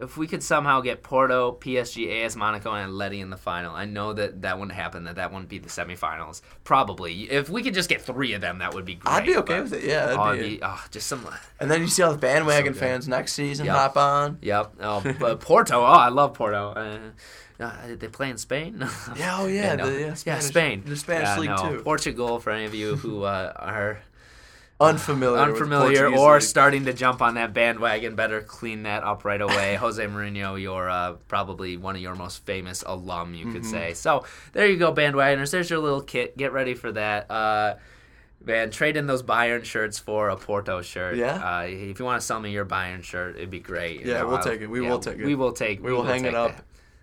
if 0.00 0.16
we 0.16 0.26
could 0.26 0.42
somehow 0.42 0.80
get 0.80 1.02
Porto, 1.02 1.52
PSG, 1.52 2.24
AS 2.24 2.36
Monaco, 2.36 2.72
and 2.72 2.92
Atleti 2.92 3.20
in 3.20 3.30
the 3.30 3.36
final. 3.36 3.74
I 3.74 3.84
know 3.84 4.12
that 4.12 4.42
that 4.42 4.58
wouldn't 4.58 4.76
happen. 4.76 5.04
That 5.04 5.16
that 5.16 5.32
wouldn't 5.32 5.48
be 5.48 5.58
the 5.58 5.68
semifinals. 5.68 6.40
Probably 6.64 7.30
if 7.30 7.48
we 7.48 7.62
could 7.62 7.74
just 7.74 7.88
get 7.88 8.02
three 8.02 8.32
of 8.32 8.40
them, 8.40 8.58
that 8.58 8.74
would 8.74 8.84
be 8.84 8.94
great. 8.94 9.12
I'd 9.12 9.26
be 9.26 9.36
okay 9.38 9.60
with 9.60 9.72
it. 9.72 9.84
Yeah, 9.84 10.06
that'd 10.06 10.20
oh, 10.20 10.48
be 10.48 10.60
oh, 10.62 10.84
just 10.90 11.06
some. 11.06 11.26
And 11.60 11.70
then 11.70 11.80
you 11.80 11.88
see 11.88 12.02
all 12.02 12.12
the 12.12 12.18
bandwagon 12.18 12.74
So 12.74 12.80
fans 12.80 13.08
next 13.08 13.32
season 13.32 13.66
Yep. 13.66 13.74
hop 13.74 13.96
on. 13.96 14.38
Yep. 14.42 14.74
Oh, 14.80 15.14
but 15.18 15.40
Porto. 15.40 15.80
Oh, 15.80 15.84
I 15.84 16.08
love 16.08 16.34
Porto. 16.34 16.70
Uh, 16.70 16.98
uh, 17.60 17.72
they 17.96 18.08
play 18.08 18.30
in 18.30 18.38
Spain. 18.38 18.86
Yeah, 19.16 19.38
oh 19.40 19.46
yeah, 19.46 19.74
no. 19.74 19.90
the, 19.90 20.00
yeah, 20.00 20.14
Spanish, 20.14 20.44
Spain. 20.44 20.82
the 20.86 20.96
Spanish 20.96 21.28
Yeah, 21.28 21.38
league 21.38 21.50
no. 21.50 21.76
too. 21.76 21.82
Portugal, 21.82 22.38
for 22.38 22.50
any 22.50 22.66
of 22.66 22.74
you 22.74 22.94
who 22.96 23.24
uh, 23.24 23.52
are 23.56 24.00
Unfamiliar, 24.80 25.40
unfamiliar 25.40 26.06
or 26.08 26.34
league. 26.34 26.42
starting 26.42 26.84
to 26.84 26.92
jump 26.92 27.20
on 27.20 27.34
that 27.34 27.52
bandwagon, 27.52 28.14
better 28.14 28.40
clean 28.40 28.84
that 28.84 29.02
up 29.02 29.24
right 29.24 29.40
away. 29.40 29.74
Jose 29.80 30.04
Mourinho, 30.06 30.60
you're 30.60 30.88
uh, 30.88 31.14
probably 31.26 31.76
one 31.76 31.96
of 31.96 32.00
your 32.02 32.14
most 32.14 32.46
famous 32.46 32.84
alum, 32.86 33.34
you 33.34 33.46
Mm-hmm. 33.46 33.54
could 33.54 33.66
say. 33.66 33.94
So 33.94 34.24
there 34.52 34.68
you 34.68 34.76
go, 34.76 34.92
bandwagoners. 34.94 35.50
There's 35.50 35.68
your 35.68 35.80
little 35.80 36.00
kit. 36.02 36.36
Get 36.36 36.52
ready 36.52 36.74
for 36.74 36.92
that. 36.92 37.30
Uh, 37.30 37.74
Man, 38.40 38.70
trade 38.70 38.96
in 38.96 39.08
those 39.08 39.24
Bayern 39.24 39.64
shirts 39.64 39.98
for 39.98 40.28
a 40.28 40.36
Porto 40.36 40.80
shirt. 40.80 41.16
Yeah. 41.16 41.34
Uh, 41.58 41.62
if 41.62 41.98
you 41.98 42.04
want 42.04 42.20
to 42.20 42.24
sell 42.26 42.38
me 42.38 42.52
your 42.52 42.64
Bayern 42.64 43.02
shirt, 43.02 43.34
it'd 43.34 43.50
be 43.50 43.58
great. 43.58 44.06
Yeah, 44.06 44.20
know, 44.20 44.28
we'll 44.28 44.36
I'll- 44.36 44.44
take 44.44 44.60
it. 44.60 44.68
We 44.68 44.80
yeah, 44.80 44.90
will 44.90 45.00
take 45.00 45.18
it. 45.18 45.24
We 45.26 45.34
will 45.34 45.50
take. 45.52 45.82
We 45.82 45.92
will 45.92 46.04
hang 46.04 46.24
it 46.24 46.36
up 46.36 46.54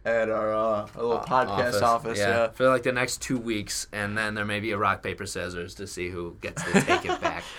that. 0.05 0.21
at 0.21 0.29
our, 0.29 0.53
uh, 0.53 0.57
our 0.95 1.03
little 1.03 1.19
podcast 1.19 1.81
office. 1.81 2.19
yeah. 2.19 2.51
for 2.51 2.69
like 2.69 2.83
the 2.83 2.93
next 2.93 3.21
two 3.21 3.37
weeks, 3.37 3.85
and 3.91 4.17
then 4.17 4.33
there 4.33 4.45
may 4.45 4.61
be 4.61 4.71
a 4.71 4.77
rock 4.77 5.03
paper 5.03 5.25
scissors 5.25 5.75
to 5.75 5.87
see 5.87 6.07
who 6.09 6.37
gets 6.39 6.63
to 6.63 6.71
take 6.81 7.03
it 7.03 7.19
back. 7.19 7.43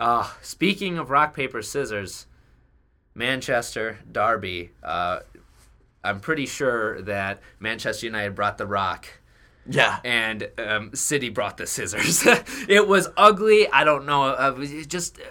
Uh, 0.00 0.26
speaking 0.40 0.98
of 0.98 1.10
rock 1.10 1.36
paper 1.36 1.60
scissors, 1.60 2.26
Manchester 3.14 3.98
Derby. 4.10 4.70
Uh, 4.82 5.20
I'm 6.02 6.20
pretty 6.20 6.46
sure 6.46 7.02
that 7.02 7.40
Manchester 7.58 8.06
United 8.06 8.34
brought 8.34 8.56
the 8.56 8.66
rock. 8.66 9.06
Yeah. 9.68 9.98
And 10.02 10.48
um, 10.58 10.94
City 10.94 11.28
brought 11.28 11.58
the 11.58 11.66
scissors. 11.66 12.26
it 12.68 12.88
was 12.88 13.08
ugly. 13.16 13.68
I 13.68 13.84
don't 13.84 14.06
know. 14.06 14.24
Uh, 14.24 14.64
just 14.86 15.20
uh, 15.20 15.24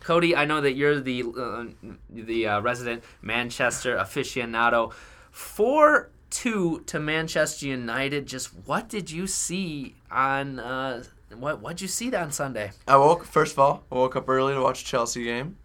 Cody, 0.00 0.36
I 0.36 0.44
know 0.44 0.60
that 0.60 0.74
you're 0.74 1.00
the 1.00 1.22
uh, 1.22 1.64
the 2.10 2.46
uh, 2.48 2.60
resident 2.60 3.02
Manchester 3.22 3.96
aficionado. 3.96 4.92
Four 5.30 6.10
two 6.28 6.80
to 6.86 7.00
Manchester 7.00 7.66
United. 7.66 8.26
Just 8.26 8.48
what 8.66 8.90
did 8.90 9.10
you 9.10 9.26
see 9.26 9.94
on? 10.10 10.58
Uh, 10.58 11.04
what 11.36 11.60
what'd 11.60 11.80
you 11.80 11.88
see 11.88 12.10
that 12.10 12.22
on 12.22 12.32
Sunday? 12.32 12.72
I 12.86 12.96
woke 12.96 13.24
first 13.24 13.52
of 13.54 13.58
all. 13.58 13.84
I 13.90 13.94
woke 13.96 14.16
up 14.16 14.28
early 14.28 14.54
to 14.54 14.60
watch 14.60 14.82
a 14.82 14.84
Chelsea 14.84 15.24
game, 15.24 15.56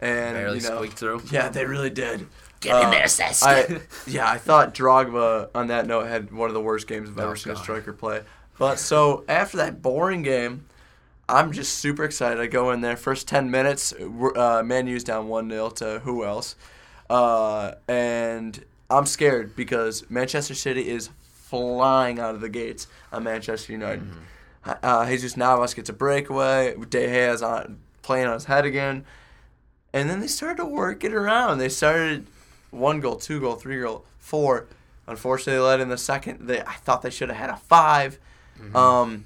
and 0.00 0.34
Barely 0.36 0.58
you 0.58 0.68
know, 0.68 0.76
squeaked 0.76 0.98
through. 0.98 1.22
yeah, 1.30 1.48
they 1.48 1.64
really 1.64 1.90
did. 1.90 2.26
Get 2.60 2.80
in 2.80 2.86
Uh, 2.86 2.90
there, 2.90 3.04
Cesc. 3.04 3.42
I, 3.42 3.80
yeah, 4.10 4.30
I 4.30 4.38
thought 4.38 4.74
Drogba 4.74 5.50
on 5.54 5.66
that 5.66 5.86
note 5.86 6.06
had 6.06 6.32
one 6.32 6.48
of 6.48 6.54
the 6.54 6.60
worst 6.60 6.86
games 6.86 7.10
I've 7.10 7.18
Oh, 7.18 7.22
ever 7.24 7.36
seen 7.36 7.52
a 7.52 7.56
striker 7.56 7.92
play. 7.92 8.22
But 8.58 8.78
so 8.78 9.24
after 9.28 9.58
that 9.58 9.82
boring 9.82 10.22
game, 10.22 10.64
I'm 11.28 11.52
just 11.52 11.74
super 11.78 12.02
excited. 12.04 12.40
I 12.40 12.46
go 12.46 12.70
in 12.70 12.80
there 12.80 12.96
first 12.96 13.28
ten 13.28 13.50
minutes. 13.50 13.92
Uh, 13.92 14.62
Man 14.64 14.86
U's 14.86 15.04
down 15.04 15.28
one 15.28 15.50
0 15.50 15.68
to 15.70 15.98
who 16.04 16.24
else, 16.24 16.56
uh, 17.10 17.72
and 17.88 18.64
I'm 18.88 19.04
scared 19.06 19.54
because 19.54 20.08
Manchester 20.08 20.54
City 20.54 20.88
is 20.88 21.10
flying 21.22 22.18
out 22.18 22.34
of 22.34 22.40
the 22.40 22.48
gates 22.48 22.86
on 23.12 23.24
Manchester 23.24 23.72
United. 23.72 24.02
Mm-hmm. 24.04 24.18
Uh, 24.66 25.06
Jesus 25.06 25.36
Navas 25.36 25.74
gets 25.74 25.88
a 25.88 25.92
breakaway. 25.92 26.74
De 26.88 27.06
Gea's 27.06 27.42
on 27.42 27.78
playing 28.02 28.26
on 28.26 28.34
his 28.34 28.44
head 28.44 28.64
again, 28.64 29.04
and 29.92 30.08
then 30.10 30.20
they 30.20 30.26
started 30.26 30.56
to 30.58 30.64
work 30.64 31.04
it 31.04 31.12
around. 31.12 31.58
They 31.58 31.68
started 31.68 32.26
one 32.70 33.00
goal, 33.00 33.16
two 33.16 33.40
goal, 33.40 33.54
three 33.54 33.80
goal, 33.80 34.04
four. 34.18 34.66
Unfortunately, 35.06 35.54
they 35.54 35.58
led 35.60 35.80
in 35.80 35.88
the 35.88 35.98
second. 35.98 36.46
They 36.48 36.60
I 36.60 36.74
thought 36.74 37.02
they 37.02 37.10
should 37.10 37.28
have 37.28 37.38
had 37.38 37.50
a 37.50 37.56
5 37.56 38.18
Um, 38.74 39.24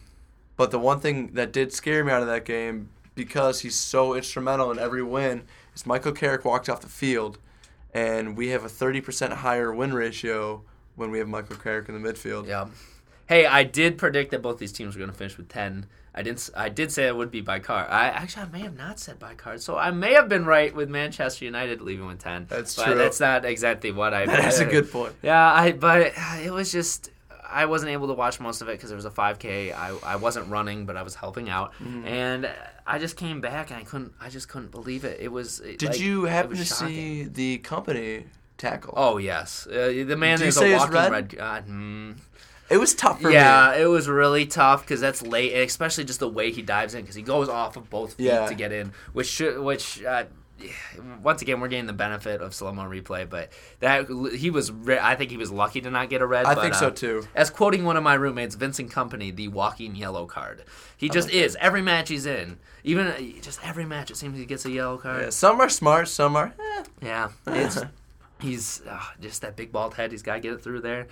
but 0.57 0.71
the 0.71 0.79
one 0.79 1.01
thing 1.01 1.29
that 1.35 1.53
did 1.53 1.73
scare 1.73 2.05
me 2.05 2.13
out 2.13 2.21
of 2.21 2.29
that 2.29 2.45
game 2.45 2.91
because 3.15 3.61
he's 3.61 3.75
so 3.77 4.15
instrumental 4.15 4.71
in 4.71 4.79
every 4.79 5.03
win 5.03 5.43
is 5.75 5.87
Michael 5.87 6.13
Carrick 6.13 6.45
walked 6.45 6.69
off 6.69 6.81
the 6.81 6.89
field, 6.89 7.39
and 7.95 8.37
we 8.37 8.49
have 8.49 8.65
a 8.65 8.69
thirty 8.69 9.01
percent 9.01 9.33
higher 9.33 9.73
win 9.73 9.95
ratio 9.95 10.63
when 10.97 11.11
we 11.11 11.19
have 11.19 11.29
Michael 11.29 11.57
Carrick 11.57 11.89
in 11.89 12.01
the 12.01 12.09
midfield. 12.13 12.47
Yeah. 12.47 12.67
Hey, 13.31 13.47
I 13.47 13.63
did 13.63 13.97
predict 13.97 14.33
that 14.33 14.43
both 14.43 14.59
these 14.59 14.73
teams 14.73 14.97
were 14.97 14.99
going 14.99 15.11
to 15.13 15.17
finish 15.17 15.37
with 15.37 15.49
ten. 15.49 15.87
I 16.13 16.23
didn't. 16.23 16.51
I 16.57 16.69
did 16.69 16.91
say 16.91 17.07
it 17.07 17.15
would 17.15 17.31
be 17.31 17.41
by 17.43 17.61
car. 17.61 17.87
I 17.89 18.07
actually 18.09 18.43
I 18.43 18.49
may 18.49 18.61
have 18.63 18.77
not 18.77 18.99
said 18.99 19.21
by 19.21 19.35
car, 19.35 19.57
so 19.59 19.79
I 19.79 19.93
may 19.93 20.15
have 20.15 20.29
been 20.29 20.45
right 20.45 20.75
with 20.75 20.89
Manchester 20.91 21.45
United 21.45 21.81
leaving 21.81 22.09
with 22.09 22.19
ten. 22.19 22.47
That's 22.49 22.75
but 22.75 22.87
true. 22.87 22.95
That's 22.97 23.21
not 23.21 23.45
exactly 23.45 23.93
what 23.93 24.13
I. 24.13 24.27
That's 24.35 24.59
a 24.59 24.65
good 24.65 24.91
point. 24.91 25.15
Yeah, 25.23 25.41
I. 25.53 25.71
But 25.71 26.13
it 26.43 26.53
was 26.53 26.73
just 26.73 27.11
I 27.49 27.67
wasn't 27.67 27.93
able 27.93 28.09
to 28.09 28.15
watch 28.15 28.41
most 28.41 28.63
of 28.63 28.69
it 28.69 28.73
because 28.73 28.91
there 28.91 28.97
was 28.97 29.05
a 29.05 29.11
5K. 29.11 29.73
I 29.73 29.97
I 30.05 30.17
wasn't 30.17 30.49
running, 30.49 30.85
but 30.85 30.97
I 30.97 31.03
was 31.03 31.15
helping 31.15 31.49
out, 31.49 31.73
Mm-hmm. 31.75 32.07
and 32.09 32.51
I 32.85 32.99
just 32.99 33.17
came 33.17 33.41
back 33.41 33.71
and 33.71 33.79
I 33.79 33.85
couldn't. 33.85 34.13
I 34.21 34.29
just 34.31 34.49
couldn't 34.49 34.73
believe 34.73 35.05
it. 35.05 35.21
It 35.21 35.29
was. 35.31 35.61
it- 35.61 35.79
Did 35.79 35.91
like, 35.91 36.01
you 36.01 36.25
happen 36.25 36.57
to 36.57 36.65
shocking. 36.65 36.89
see 36.89 37.23
the 37.25 37.59
Kompany 37.59 38.25
tackle? 38.59 38.95
Oh 38.97 39.19
yes, 39.19 39.69
uh, 39.69 39.93
the 40.05 40.17
man 40.17 40.41
you 40.41 40.47
is 40.47 40.57
a 40.57 40.73
walking 40.77 40.95
red? 40.95 41.13
red. 41.13 41.29
God, 41.37 41.69
mm. 41.69 42.17
It 42.71 42.79
was 42.79 42.95
tough 42.95 43.21
for 43.21 43.31
Yeah, 43.31 43.73
me. 43.77 43.83
it 43.83 43.87
was 43.87 44.09
really 44.09 44.47
tough 44.47 44.83
because 44.83 45.01
that's 45.01 45.23
late, 45.23 45.53
especially 45.55 46.05
just 46.05 46.21
the 46.21 46.29
way 46.29 46.53
he 46.53 46.63
dives 46.63 46.95
in 46.95 47.01
because 47.03 47.17
he 47.17 47.23
goes 47.23 47.49
off 47.49 47.77
of 47.77 47.91
both 47.91 48.15
feet 48.15 48.27
Yeah. 48.27 48.47
to 48.47 48.55
get 48.55 48.71
in, 48.73 48.93
which 49.13 49.27
should, 49.27 49.59
which 49.61 50.03
uh, 50.05 50.25
once 51.23 51.43
again 51.43 51.61
we're 51.61 51.69
getting 51.69 51.87
the 51.87 51.93
benefit 51.93 52.41
of 52.41 52.55
slow 52.55 52.73
mo 52.73 52.83
replay, 52.83 53.29
but 53.29 53.51
that 53.81 54.07
he 54.37 54.51
was 54.51 54.71
I 54.87 55.15
think 55.15 55.31
he 55.31 55.37
was 55.37 55.51
lucky 55.51 55.81
to 55.81 55.91
not 55.91 56.11
get 56.11 56.21
a 56.23 56.27
red. 56.27 56.47
I 56.47 56.55
but, 56.55 56.61
think 56.63 56.75
uh, 56.75 56.79
so 56.79 56.91
too. 56.91 57.27
As 57.35 57.51
quoting 57.51 57.85
one 57.85 57.97
of 57.97 58.03
my 58.03 58.15
roommates, 58.15 58.55
Vincent 58.55 58.91
Kompany, 58.93 59.35
the 59.35 59.49
walking 59.49 59.97
yellow 59.97 60.27
card. 60.27 60.65
He 60.97 61.09
just 61.09 61.31
is 61.31 61.57
every 61.61 61.83
match 61.83 62.09
he's 62.11 62.27
in, 62.27 62.59
even 62.85 63.07
uh, 63.07 63.19
just 63.41 63.67
every 63.67 63.87
match 63.87 64.11
it 64.11 64.17
seems 64.17 64.39
he 64.39 64.45
gets 64.47 64.65
a 64.67 64.71
yellow 64.71 64.99
card. 64.99 65.23
Yeah, 65.23 65.31
some 65.31 65.61
are 65.61 65.69
smart, 65.71 66.09
some 66.09 66.37
are. 66.37 66.53
Eh. 66.59 66.85
Yeah, 67.03 67.31
it's 67.47 67.79
he's 68.41 68.83
uh, 68.89 69.01
just 69.21 69.41
that 69.43 69.57
big 69.57 69.73
bald 69.73 69.95
head. 69.95 70.13
He's 70.13 70.23
got 70.23 70.35
to 70.35 70.41
get 70.41 70.53
it 70.53 70.63
through 70.63 70.81
there. 70.83 71.07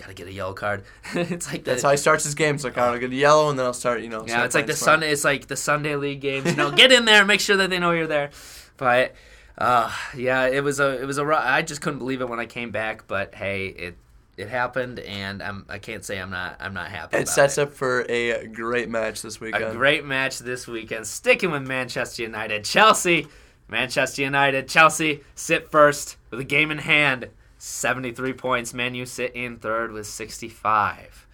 Got 0.00 0.08
to 0.08 0.14
get 0.14 0.28
a 0.28 0.32
yellow 0.32 0.54
card. 0.54 0.84
it's 1.14 1.52
like 1.52 1.64
the, 1.64 1.72
That's 1.72 1.82
how 1.82 1.90
he 1.90 1.98
starts 1.98 2.24
his 2.24 2.34
game. 2.34 2.56
So 2.56 2.72
I'll 2.74 2.98
get 2.98 3.10
a 3.10 3.14
yellow, 3.14 3.50
and 3.50 3.58
then 3.58 3.66
I'll 3.66 3.74
start. 3.74 4.00
You 4.00 4.08
know. 4.08 4.24
yeah, 4.26 4.46
it's 4.46 4.54
like 4.54 4.66
the 4.66 4.72
smart. 4.72 4.94
Sunday. 4.94 5.12
It's 5.12 5.24
like 5.24 5.46
the 5.46 5.56
Sunday 5.56 5.94
league 5.96 6.22
games. 6.22 6.46
You 6.46 6.56
know, 6.56 6.70
get 6.76 6.90
in 6.90 7.04
there, 7.04 7.22
make 7.26 7.40
sure 7.40 7.58
that 7.58 7.68
they 7.68 7.78
know 7.78 7.90
you're 7.90 8.06
there. 8.06 8.30
But 8.78 9.14
uh, 9.58 9.92
yeah, 10.16 10.46
it 10.46 10.64
was 10.64 10.80
a 10.80 10.98
it 11.02 11.04
was 11.04 11.18
a. 11.18 11.24
I 11.24 11.60
just 11.60 11.82
couldn't 11.82 11.98
believe 11.98 12.22
it 12.22 12.30
when 12.30 12.40
I 12.40 12.46
came 12.46 12.70
back. 12.70 13.06
But 13.08 13.34
hey, 13.34 13.66
it 13.66 13.96
it 14.38 14.48
happened, 14.48 15.00
and 15.00 15.42
I'm 15.42 15.66
I 15.68 15.78
can't 15.78 16.02
say 16.02 16.18
I'm 16.18 16.30
not 16.30 16.56
I'm 16.60 16.72
not 16.72 16.88
happy. 16.88 17.18
It 17.18 17.28
sets 17.28 17.58
it. 17.58 17.62
up 17.62 17.74
for 17.74 18.06
a 18.08 18.46
great 18.46 18.88
match 18.88 19.20
this 19.20 19.38
weekend. 19.38 19.64
a 19.64 19.72
great 19.72 20.06
match 20.06 20.38
this 20.38 20.66
weekend. 20.66 21.06
Sticking 21.06 21.50
with 21.50 21.66
Manchester 21.66 22.22
United, 22.22 22.64
Chelsea, 22.64 23.28
Manchester 23.68 24.22
United, 24.22 24.66
Chelsea 24.66 25.20
sit 25.34 25.70
first 25.70 26.16
with 26.30 26.40
a 26.40 26.44
game 26.44 26.70
in 26.70 26.78
hand, 26.78 27.28
73 27.60 28.32
points. 28.32 28.72
Man 28.72 29.06
sit 29.06 29.36
in 29.36 29.58
third 29.58 29.92
with 29.92 30.06
65. 30.06 31.26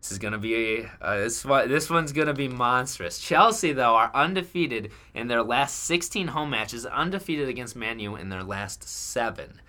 This 0.00 0.10
is 0.10 0.18
gonna 0.18 0.38
be 0.38 0.86
uh, 1.02 1.18
this 1.18 1.44
one. 1.44 1.68
This 1.68 1.90
one's 1.90 2.12
gonna 2.12 2.32
be 2.32 2.48
monstrous. 2.48 3.18
Chelsea 3.18 3.72
though 3.72 3.94
are 3.94 4.10
undefeated 4.14 4.90
in 5.14 5.28
their 5.28 5.42
last 5.42 5.84
16 5.84 6.28
home 6.28 6.48
matches, 6.48 6.86
undefeated 6.86 7.50
against 7.50 7.76
Man 7.76 8.00
U 8.00 8.16
in 8.16 8.30
their 8.30 8.42
last 8.42 8.82
seven. 8.82 9.60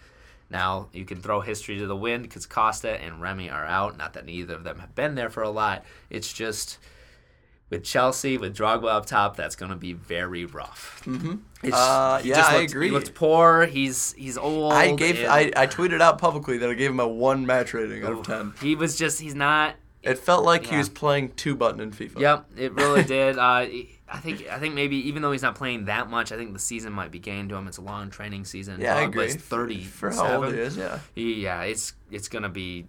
Now 0.49 0.87
you 0.93 1.03
can 1.03 1.21
throw 1.21 1.41
history 1.41 1.77
to 1.79 1.87
the 1.87 1.95
wind 1.95 2.23
because 2.23 2.45
Costa 2.45 3.01
and 3.01 3.21
Remy 3.21 3.49
are 3.49 3.65
out. 3.65 3.97
Not 3.97 4.13
that 4.13 4.25
neither 4.25 4.55
of 4.55 4.63
them 4.63 4.79
have 4.79 4.95
been 4.95 5.15
there 5.15 5.29
for 5.29 5.43
a 5.43 5.49
lot. 5.49 5.83
It's 6.09 6.31
just 6.31 6.77
with 7.71 7.83
Chelsea 7.83 8.37
with 8.37 8.55
Drogba 8.55 8.87
up 8.89 9.07
top, 9.07 9.35
that's 9.35 9.55
going 9.55 9.71
to 9.71 9.77
be 9.77 9.93
very 9.93 10.45
rough. 10.45 11.01
Mm-hmm. 11.05 11.35
Uh, 11.73 12.21
yeah, 12.23 12.45
I 12.45 12.61
agree. 12.61 12.87
He 12.87 12.91
looked 12.91 13.15
poor. 13.15 13.65
He's 13.65 14.13
he's 14.13 14.37
old. 14.37 14.73
I 14.73 14.93
gave 14.93 15.17
and- 15.19 15.27
I, 15.27 15.51
I 15.55 15.65
tweeted 15.67 16.01
out 16.01 16.19
publicly 16.19 16.59
that 16.59 16.69
I 16.69 16.73
gave 16.75 16.91
him 16.91 16.99
a 16.99 17.07
one 17.07 17.45
match 17.47 17.73
rating 17.73 18.03
out 18.03 18.11
of 18.11 18.23
ten. 18.23 18.53
He 18.61 18.75
was 18.75 18.95
just 18.97 19.19
he's 19.19 19.33
not. 19.33 19.75
It 20.03 20.17
felt 20.17 20.43
like 20.43 20.65
he 20.65 20.77
was 20.77 20.89
playing 20.89 21.33
two 21.35 21.55
button 21.55 21.79
in 21.79 21.91
FIFA. 21.91 22.19
Yep, 22.19 22.45
it 22.57 22.73
really 22.73 23.03
did. 23.17 23.37
Uh, 23.37 23.67
I 24.13 24.17
think 24.19 24.49
I 24.49 24.57
think 24.59 24.73
maybe 24.73 24.97
even 25.07 25.21
though 25.21 25.31
he's 25.31 25.43
not 25.43 25.55
playing 25.55 25.85
that 25.85 26.09
much, 26.09 26.31
I 26.31 26.37
think 26.37 26.53
the 26.53 26.59
season 26.59 26.91
might 26.91 27.11
be 27.11 27.19
gained 27.19 27.49
to 27.49 27.55
him. 27.55 27.67
It's 27.67 27.77
a 27.77 27.81
long 27.81 28.09
training 28.09 28.45
season. 28.45 28.81
Yeah, 28.81 28.97
I 28.97 29.03
agree. 29.03 29.31
Thirty 29.31 29.83
for 29.83 30.09
how 30.11 30.43
old 30.43 30.53
he 30.53 30.59
is. 30.59 30.75
Yeah. 30.75 30.99
Yeah, 31.15 31.61
it's 31.63 31.93
it's 32.09 32.27
gonna 32.27 32.49
be. 32.49 32.87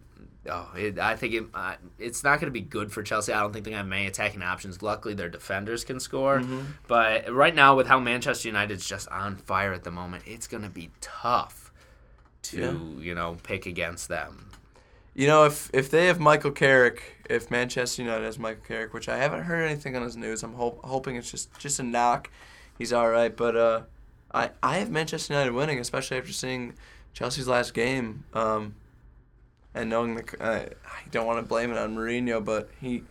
Oh, 0.51 0.73
it, 0.77 0.99
I 0.99 1.15
think 1.15 1.35
it, 1.35 1.45
uh, 1.55 1.75
it's 2.01 2.25
not 2.25 2.41
going 2.41 2.47
to 2.49 2.53
be 2.53 2.61
good 2.61 2.91
for 2.91 3.03
Chelsea. 3.05 3.33
I 3.33 3.41
don't 3.41 3.53
think 3.53 3.65
they 3.65 3.71
have 3.73 3.87
many 3.87 4.07
attacking 4.07 4.43
options. 4.43 4.83
Luckily, 4.83 5.15
their 5.15 5.29
defenders 5.29 5.85
can 5.85 6.01
score. 6.01 6.41
Mm-hmm. 6.41 6.61
But 6.89 7.33
right 7.33 7.55
now, 7.55 7.77
with 7.77 7.87
how 7.87 8.01
Manchester 8.01 8.49
United's 8.49 8.85
just 8.87 9.09
on 9.09 9.37
fire 9.37 9.73
at 9.73 9.85
the 9.85 9.93
moment, 9.93 10.25
it's 10.27 10.49
going 10.49 10.65
to 10.65 10.69
be 10.69 10.91
tough 11.01 11.73
to 12.43 12.61
Yeah. 12.61 13.03
you 13.05 13.15
know 13.15 13.37
pick 13.45 13.67
against 13.67 14.09
them. 14.09 14.49
You 15.15 15.29
know, 15.29 15.45
if 15.45 15.71
if 15.73 15.91
they 15.91 16.07
have 16.07 16.19
Michael 16.19 16.51
Carrick, 16.51 17.25
if 17.31 17.51
Manchester 17.51 18.03
United 18.03 18.25
has 18.25 18.39
Michael 18.39 18.65
Carrick, 18.67 18.93
which 18.95 19.09
I 19.09 19.19
haven't 19.19 19.43
heard 19.45 19.63
anything 19.65 19.95
on 19.95 20.03
his 20.03 20.17
news, 20.17 20.43
I'm 20.43 20.55
hope, 20.55 20.81
hoping 20.85 21.15
it's 21.17 21.31
just 21.31 21.57
just 21.59 21.79
a 21.79 21.83
knock. 21.85 22.31
He's 22.79 22.93
all 22.93 23.09
right, 23.11 23.37
but 23.37 23.55
uh, 23.57 23.83
I 24.35 24.51
I 24.63 24.79
have 24.79 24.91
Manchester 24.91 25.35
United 25.35 25.53
winning, 25.53 25.79
especially 25.79 26.17
after 26.19 26.33
seeing 26.33 26.75
Chelsea's 27.13 27.47
last 27.47 27.75
game, 27.75 28.25
um, 28.33 28.75
and 29.75 29.89
knowing 29.91 30.15
the 30.17 30.25
uh, 30.43 30.67
I 30.87 31.09
don't 31.11 31.27
want 31.27 31.39
to 31.39 31.43
blame 31.47 31.71
it 31.71 31.79
on 31.79 31.95
Mourinho, 31.97 32.45
but 32.45 32.69
he 32.81 33.05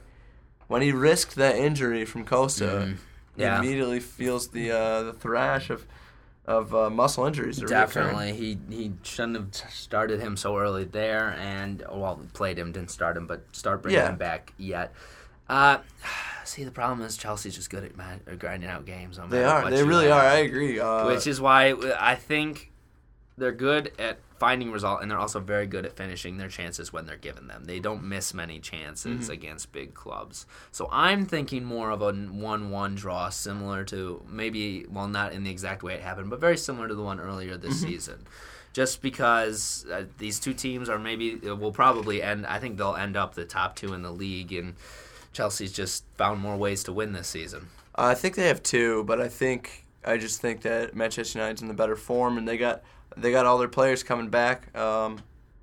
when 0.68 0.82
he 0.82 0.92
risked 0.92 1.36
that 1.36 1.56
injury 1.56 2.06
from 2.06 2.26
Costa, 2.26 2.64
Mhm. 2.66 2.98
Yeah. 3.36 3.62
he 3.62 3.68
immediately 3.68 4.00
feels 4.00 4.50
the 4.50 4.72
uh, 4.72 5.04
the 5.04 5.14
thrash 5.14 5.70
of 5.70 5.86
of 6.46 6.74
uh, 6.74 6.90
muscle 6.90 7.26
injuries. 7.26 7.58
that 7.58 7.66
reoccurring. 7.68 7.70
Definitely, 7.70 8.34
he 8.34 8.58
he 8.70 8.94
shouldn't 9.04 9.36
have 9.38 9.72
started 9.72 10.20
him 10.20 10.36
so 10.38 10.58
early 10.58 10.84
there, 10.86 11.36
and 11.40 11.84
well, 11.92 12.20
played 12.34 12.58
him, 12.58 12.72
didn't 12.72 12.92
start 12.92 13.16
him, 13.18 13.28
but 13.28 13.44
start 13.56 13.82
bringing 13.82 14.00
Yeah. 14.02 14.10
him 14.10 14.18
back 14.18 14.54
yet. 14.58 14.92
Uh, 15.50 15.80
see, 16.44 16.64
the 16.64 16.72
problem 16.72 17.02
is 17.06 17.16
Chelsea's 17.18 17.56
just 17.56 17.70
good 17.70 17.84
at 17.84 17.96
ma- 17.96 18.18
at 18.28 18.40
grinding 18.40 18.70
out 18.70 18.86
games. 18.86 19.18
no 19.18 19.28
They 19.28 19.42
matter 19.44 19.68
are. 19.68 19.70
They 19.72 19.84
really 19.84 20.08
have. 20.08 20.18
are. 20.18 20.26
I 20.28 20.36
agree. 20.38 20.80
Uh, 20.80 21.08
which 21.08 21.28
is 21.28 21.40
why 21.40 21.74
I 22.00 22.16
think 22.16 22.72
they're 23.38 23.52
good 23.52 23.92
at 24.00 24.18
finding 24.46 24.72
result, 24.72 25.02
and 25.02 25.10
they're 25.10 25.20
also 25.26 25.40
very 25.40 25.68
good 25.68 25.86
at 25.86 25.96
finishing 25.96 26.38
their 26.38 26.48
chances 26.50 26.92
when 26.92 27.06
they're 27.06 27.16
given 27.30 27.46
them. 27.48 27.64
They 27.66 27.80
don't 27.80 28.04
miss 28.04 28.34
many 28.34 28.60
chances 28.60 29.22
Mm-hmm. 29.26 29.32
against 29.38 29.72
big 29.72 29.94
clubs. 29.94 30.46
So 30.72 30.90
I'm 30.92 31.26
thinking 31.26 31.64
more 31.64 31.92
of 31.92 32.02
a 32.02 32.12
one-one 32.12 32.96
draw, 32.96 33.30
similar 33.30 33.84
to 33.86 34.22
maybe, 34.28 34.86
well, 34.92 35.08
not 35.08 35.34
in 35.34 35.44
the 35.44 35.52
exact 35.52 35.84
way 35.84 35.94
it 35.94 36.02
happened, 36.02 36.30
but 36.32 36.40
very 36.40 36.58
similar 36.58 36.88
to 36.88 36.96
the 36.96 37.04
one 37.04 37.20
earlier 37.20 37.56
this 37.58 37.76
Mm-hmm. 37.82 37.92
season. 37.92 38.20
Just 38.74 39.02
because 39.02 39.86
uh, 39.92 40.06
these 40.18 40.40
two 40.40 40.54
teams 40.54 40.90
are 40.90 40.98
maybe 40.98 41.36
will 41.36 41.74
probably 41.74 42.24
end. 42.24 42.46
I 42.48 42.58
think 42.60 42.78
they'll 42.78 42.96
end 42.96 43.16
up 43.18 43.36
the 43.36 43.46
top 43.46 43.76
two 43.76 43.94
in 43.94 44.02
the 44.02 44.12
league, 44.12 44.52
and 44.54 44.76
Chelsea's 45.34 45.74
just 45.74 46.04
found 46.18 46.40
more 46.40 46.58
ways 46.58 46.84
to 46.86 46.94
win 46.94 47.12
this 47.14 47.28
season. 47.28 47.68
I 47.96 48.14
think 48.16 48.36
they 48.36 48.48
have 48.48 48.64
two, 48.64 49.04
but 49.04 49.20
I 49.20 49.28
think 49.28 49.81
I 50.06 50.18
just 50.18 50.42
think 50.42 50.62
that 50.62 50.96
Manchester 50.96 51.40
United's 51.40 51.62
in 51.62 51.68
the 51.68 51.74
better 51.74 51.96
form, 51.96 52.38
and 52.38 52.48
they 52.48 52.58
got 52.58 52.84
they 53.18 53.32
got 53.32 53.46
all 53.46 53.58
their 53.58 53.68
players 53.68 54.04
coming 54.04 54.30
back. 54.30 54.76
Um, 54.78 55.20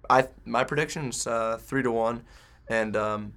I 0.08 0.28
my 0.44 0.64
prediction's 0.64 1.26
uh, 1.26 1.58
three 1.60 1.82
to 1.82 1.90
one, 1.90 2.24
and 2.68 2.96
um, 2.96 3.32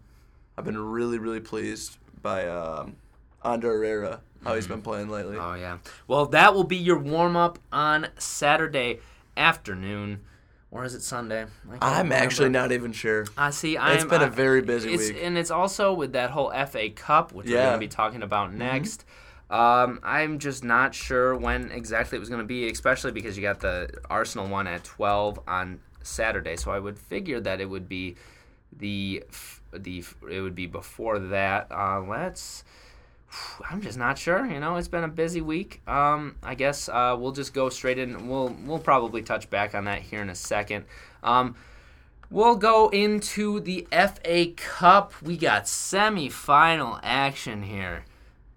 I've 0.58 0.66
been 0.66 0.78
really 0.78 1.18
really 1.18 1.40
pleased 1.40 1.98
by 2.22 2.48
um, 2.48 2.96
Ander 3.44 3.72
Herrera 3.72 4.22
how 4.44 4.56
he's 4.56 4.68
been 4.68 4.82
playing 4.82 5.10
lately. 5.10 5.38
Oh 5.38 5.54
yeah. 5.54 5.78
Well, 6.08 6.26
that 6.28 6.54
will 6.54 6.64
be 6.64 6.78
your 6.78 6.98
warm 6.98 7.36
up 7.36 7.60
on 7.72 8.08
Saturday 8.18 9.00
afternoon, 9.38 10.22
or 10.72 10.84
is 10.86 10.94
it 10.96 11.02
Sunday? 11.02 11.46
I 11.82 12.00
I'm 12.00 12.12
actually 12.12 12.50
not 12.50 12.72
even 12.72 12.92
sure. 12.92 13.26
I 13.38 13.52
see. 13.52 13.78
I'm, 13.78 13.96
It's 13.96 14.06
been 14.06 14.22
a 14.22 14.26
I- 14.26 14.30
very 14.30 14.62
busy 14.62 14.94
it's, 14.94 15.10
week. 15.10 15.20
and 15.22 15.38
it's 15.38 15.52
also 15.52 15.94
with 15.94 16.14
that 16.14 16.32
whole 16.32 16.52
FA 16.68 16.90
Cup, 16.90 17.34
which 17.34 17.48
we're 17.48 17.54
going 17.58 17.74
to 17.74 17.80
be 17.80 17.88
talking 17.88 18.24
about 18.24 18.54
next. 18.54 19.06
Um, 19.52 20.00
I'm 20.02 20.40
just 20.40 20.64
not 20.64 20.96
sure 20.96 21.36
when 21.36 21.72
exactly 21.72 22.16
it 22.16 22.20
was 22.20 22.30
going 22.30 22.42
to 22.42 22.48
be, 22.48 22.70
especially 22.70 23.12
because 23.12 23.36
you 23.36 23.44
got 23.44 23.60
the 23.60 23.90
Arsenal 24.10 24.48
one 24.48 24.66
at 24.66 24.86
12 24.86 25.42
on 25.46 25.82
Saturday. 26.04 26.56
So 26.56 26.72
I 26.72 26.80
would 26.80 26.98
figure 26.98 27.42
that 27.42 27.60
it 27.60 27.70
would 27.70 27.90
be 27.90 28.16
the 28.76 29.26
the 29.74 30.04
it 30.30 30.40
would 30.40 30.56
be 30.56 30.68
before 30.68 31.20
that. 31.20 31.68
Uh, 31.70 32.02
let's. 32.02 32.64
I'm 33.70 33.82
just 33.82 33.98
not 33.98 34.18
sure. 34.18 34.46
You 34.46 34.62
know, 34.62 34.78
it's 34.78 34.88
been 34.88 35.04
a 35.04 35.10
busy 35.10 35.42
week. 35.42 35.82
Um, 35.86 36.38
I 36.42 36.56
guess 36.56 36.88
uh, 36.88 37.18
we'll 37.20 37.34
just 37.34 37.54
go 37.54 37.68
straight 37.68 38.00
in. 38.00 38.30
We'll 38.30 38.56
we'll 38.66 38.80
probably 38.80 39.22
touch 39.22 39.50
back 39.50 39.76
on 39.76 39.84
that 39.84 40.02
here 40.02 40.22
in 40.22 40.30
a 40.30 40.36
second. 40.36 40.86
Um, 41.24 41.56
we'll 42.30 42.56
go 42.56 42.88
into 42.88 43.60
the 43.60 43.86
FA 43.92 44.54
Cup. 44.56 45.14
We 45.22 45.36
got 45.36 45.68
semi-final 45.68 47.02
action 47.04 47.64
here. 47.64 48.06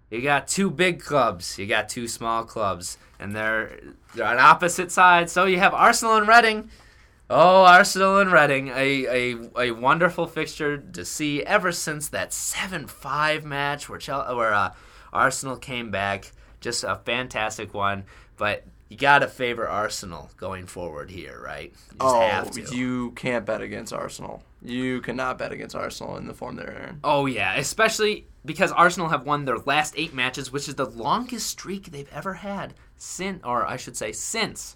You 0.09 0.21
got 0.21 0.47
two 0.47 0.69
big 0.69 1.01
clubs. 1.01 1.57
You 1.57 1.65
got 1.65 1.89
two 1.89 2.07
small 2.07 2.43
clubs, 2.43 2.97
and 3.19 3.35
they're 3.35 3.79
they're 4.13 4.25
on 4.25 4.39
opposite 4.39 4.91
sides. 4.91 5.31
So 5.31 5.45
you 5.45 5.59
have 5.59 5.73
Arsenal 5.73 6.15
and 6.15 6.27
Reading. 6.27 6.69
Oh, 7.29 7.63
Arsenal 7.63 8.19
and 8.19 8.31
Reading, 8.31 8.67
a, 8.67 9.07
a, 9.07 9.59
a 9.59 9.71
wonderful 9.71 10.27
fixture 10.27 10.77
to 10.77 11.03
see 11.03 11.41
ever 11.41 11.71
since 11.71 12.09
that 12.09 12.31
7 12.31 12.85
5 12.85 13.43
match 13.43 13.89
where, 13.89 13.97
Chel- 13.97 14.35
where 14.35 14.53
uh, 14.53 14.73
Arsenal 15.11 15.57
came 15.57 15.89
back. 15.89 16.31
Just 16.61 16.83
a 16.83 16.97
fantastic 17.03 17.73
one. 17.73 18.03
But 18.37 18.63
you 18.89 18.97
got 18.97 19.19
to 19.19 19.27
favor 19.27 19.67
Arsenal 19.67 20.29
going 20.37 20.67
forward 20.67 21.09
here, 21.09 21.41
right? 21.43 21.73
You 21.91 21.97
oh, 22.01 22.45
you 22.71 23.11
can't 23.11 23.45
bet 23.45 23.61
against 23.61 23.91
Arsenal. 23.91 24.43
You 24.67 25.01
cannot 25.01 25.37
bet 25.37 25.51
against 25.51 25.75
Arsenal 25.75 26.17
in 26.17 26.27
the 26.27 26.33
form 26.33 26.55
they're 26.55 26.87
in. 26.89 26.99
Oh, 27.03 27.25
yeah, 27.25 27.55
especially 27.55 28.27
because 28.43 28.71
Arsenal 28.71 29.09
have 29.09 29.25
won 29.25 29.45
their 29.45 29.57
last 29.59 29.93
eight 29.97 30.13
matches, 30.13 30.51
which 30.51 30.67
is 30.67 30.75
the 30.75 30.85
longest 30.85 31.47
streak 31.47 31.91
they've 31.91 32.09
ever 32.11 32.35
had, 32.35 32.73
since, 32.97 33.43
or 33.43 33.65
I 33.65 33.77
should 33.77 33.95
say, 33.97 34.11
since 34.11 34.75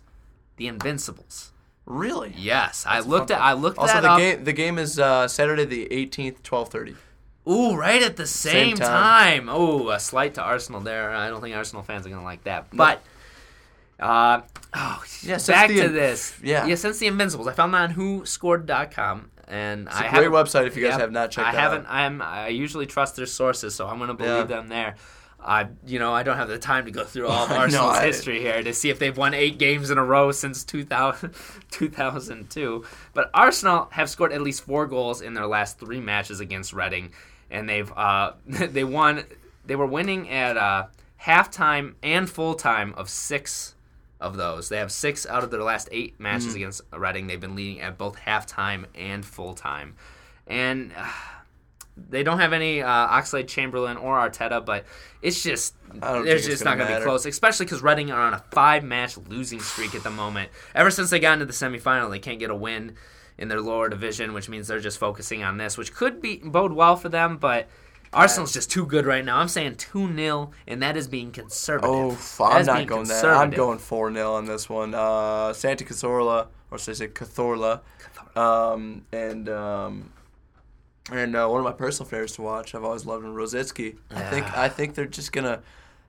the 0.57 0.67
Invincibles. 0.67 1.51
Really? 1.85 2.33
Yes, 2.37 2.85
I 2.87 2.99
looked 2.99 3.31
at 3.31 3.41
I 3.41 3.53
looked 3.53 3.77
at 3.79 3.81
Also, 3.81 3.93
that 3.95 4.01
the 4.01 4.09
up. 4.11 4.17
game 4.19 4.43
the 4.43 4.53
game 4.53 4.77
is 4.77 4.99
uh, 4.99 5.27
Saturday 5.27 5.65
the 5.65 5.87
18th, 5.89 6.41
12:30. 6.43 6.95
Ooh, 7.49 7.75
right 7.75 8.03
at 8.03 8.15
the 8.15 8.27
same, 8.27 8.75
Same 8.75 8.77
time. 8.77 9.47
time. 9.47 9.49
Ooh, 9.49 9.89
a 9.89 9.99
slight 9.99 10.35
to 10.35 10.41
Arsenal 10.43 10.81
there. 10.81 11.09
I 11.09 11.29
don't 11.29 11.41
think 11.41 11.55
Arsenal 11.55 11.81
fans 11.81 12.05
are 12.05 12.09
gonna 12.09 12.23
like 12.23 12.43
that. 12.43 12.67
But 12.71 13.01
uh 13.99 14.41
oh 14.75 15.03
Yeah, 15.23 15.39
back 15.47 15.69
the 15.69 15.81
to 15.81 15.89
this. 15.89 16.35
yeah. 16.43 16.67
Yeah, 16.67 16.75
since 16.75 16.99
the 16.99 17.07
Invincibles. 17.07 17.47
I 17.47 17.53
found 17.53 17.73
that 17.73 17.89
on 17.89 17.95
whoscored.com 17.95 19.31
and 19.49 19.87
it's 19.87 19.99
a 19.99 20.07
I 20.11 20.17
great 20.19 20.29
website 20.29 20.67
if 20.67 20.77
you 20.77 20.87
guys 20.87 20.99
have 20.99 21.11
not 21.11 21.31
checked 21.31 21.47
I 21.47 21.51
haven't 21.59 21.85
out. 21.87 21.91
I'm 21.93 22.21
I 22.21 22.47
usually 22.49 22.85
trust 22.85 23.15
their 23.15 23.25
sources, 23.25 23.75
so 23.75 23.87
I'm 23.87 23.99
gonna 23.99 24.13
believe 24.13 24.31
Yeah. 24.49 24.55
them 24.57 24.67
there. 24.69 24.95
I, 25.41 25.67
you 25.87 25.99
know, 25.99 26.13
I 26.13 26.23
don't 26.23 26.35
have 26.35 26.49
the 26.49 26.59
time 26.59 26.83
to 26.83 26.91
go 26.91 27.05
through 27.05 27.27
all 27.27 27.45
of 27.45 27.51
Arsenal's 27.51 27.95
I- 27.97 28.05
history 28.05 28.39
here 28.41 28.61
to 28.61 28.73
see 28.73 28.89
if 28.89 28.99
they've 28.99 29.15
won 29.17 29.33
eight 29.33 29.57
games 29.57 29.89
in 29.89 29.97
a 29.97 30.03
row 30.03 30.31
since 30.33 30.65
2000, 30.65 31.33
2002. 31.71 32.83
But 33.13 33.29
Arsenal 33.33 33.87
have 33.91 34.09
scored 34.09 34.33
at 34.33 34.41
least 34.41 34.63
four 34.63 34.85
goals 34.85 35.21
in 35.21 35.33
their 35.33 35.47
last 35.47 35.79
three 35.79 36.01
matches 36.01 36.39
against 36.41 36.73
Reading, 36.73 37.11
and 37.49 37.69
they've 37.69 37.91
uh, 37.95 38.33
they 38.47 38.83
won. 38.83 39.23
They 39.65 39.75
were 39.75 39.85
winning 39.85 40.29
at 40.29 40.57
uh, 40.57 40.87
halftime 41.23 41.93
and 42.03 42.29
full 42.29 42.55
time 42.55 42.93
of 42.97 43.09
six 43.09 43.75
of 44.19 44.37
those. 44.37 44.69
They 44.69 44.77
have 44.77 44.91
six 44.91 45.25
out 45.25 45.43
of 45.43 45.51
their 45.51 45.63
last 45.63 45.89
eight 45.91 46.19
matches 46.19 46.55
against 46.55 46.81
Reading. 46.91 47.27
They've 47.27 47.39
been 47.39 47.55
leading 47.55 47.81
at 47.81 47.97
both 47.97 48.17
halftime 48.17 48.85
and 48.95 49.25
full 49.25 49.53
time, 49.53 49.95
and. 50.47 50.91
Uh, 50.95 51.07
they 52.09 52.23
don't 52.23 52.39
have 52.39 52.53
any 52.53 52.81
uh, 52.81 52.87
Oxlade 52.87 53.47
Chamberlain 53.47 53.97
or 53.97 54.17
Arteta, 54.17 54.65
but 54.65 54.85
it's 55.21 55.43
just 55.43 55.75
there's 55.93 56.41
it's 56.41 56.47
just 56.47 56.63
not 56.63 56.77
gonna 56.77 56.89
going 56.89 56.93
to 56.93 56.99
be 56.99 57.09
close, 57.09 57.25
especially 57.25 57.65
because 57.65 57.81
Reading 57.81 58.11
are 58.11 58.21
on 58.21 58.33
a 58.33 58.43
five-match 58.51 59.17
losing 59.27 59.59
streak 59.59 59.95
at 59.95 60.03
the 60.03 60.09
moment. 60.09 60.49
Ever 60.73 60.91
since 60.91 61.09
they 61.09 61.19
got 61.19 61.33
into 61.33 61.45
the 61.45 61.53
semifinal, 61.53 62.09
they 62.09 62.19
can't 62.19 62.39
get 62.39 62.51
a 62.51 62.55
win 62.55 62.95
in 63.37 63.47
their 63.47 63.61
lower 63.61 63.89
division, 63.89 64.33
which 64.33 64.49
means 64.49 64.67
they're 64.67 64.79
just 64.79 64.97
focusing 64.97 65.43
on 65.43 65.57
this, 65.57 65.77
which 65.77 65.93
could 65.93 66.21
be 66.21 66.37
bode 66.37 66.73
well 66.73 66.95
for 66.95 67.09
them. 67.09 67.37
But 67.37 67.67
Arsenal's 68.11 68.53
just 68.53 68.71
too 68.71 68.85
good 68.85 69.05
right 69.05 69.23
now. 69.23 69.37
I'm 69.37 69.47
saying 69.47 69.75
two 69.75 70.13
0 70.15 70.51
and 70.67 70.81
that 70.81 70.97
is 70.97 71.07
being 71.07 71.31
conservative. 71.31 71.89
Oh, 71.89 72.43
I'm 72.43 72.65
not 72.65 72.87
going 72.87 73.07
there. 73.07 73.33
I'm 73.35 73.51
going 73.51 73.77
4 73.79 74.13
0 74.13 74.33
on 74.33 74.45
this 74.45 74.67
one. 74.69 74.93
Uh, 74.95 75.53
Santi 75.53 75.85
Cazorla, 75.85 76.47
or 76.71 76.79
should 76.79 76.91
I 76.91 76.95
say 76.95 77.07
Cazorla, 77.07 77.81
um, 78.35 79.05
and 79.11 79.47
um, 79.49 80.11
and 81.11 81.35
uh, 81.35 81.47
one 81.47 81.59
of 81.59 81.65
my 81.65 81.71
personal 81.71 82.09
favorites 82.09 82.35
to 82.35 82.41
watch. 82.41 82.73
I've 82.73 82.83
always 82.83 83.05
loved 83.05 83.25
him, 83.25 83.33
Rosicky. 83.33 83.97
I 84.11 84.23
think 84.23 84.57
I 84.57 84.69
think 84.69 84.95
they're 84.95 85.05
just 85.05 85.31
gonna 85.31 85.61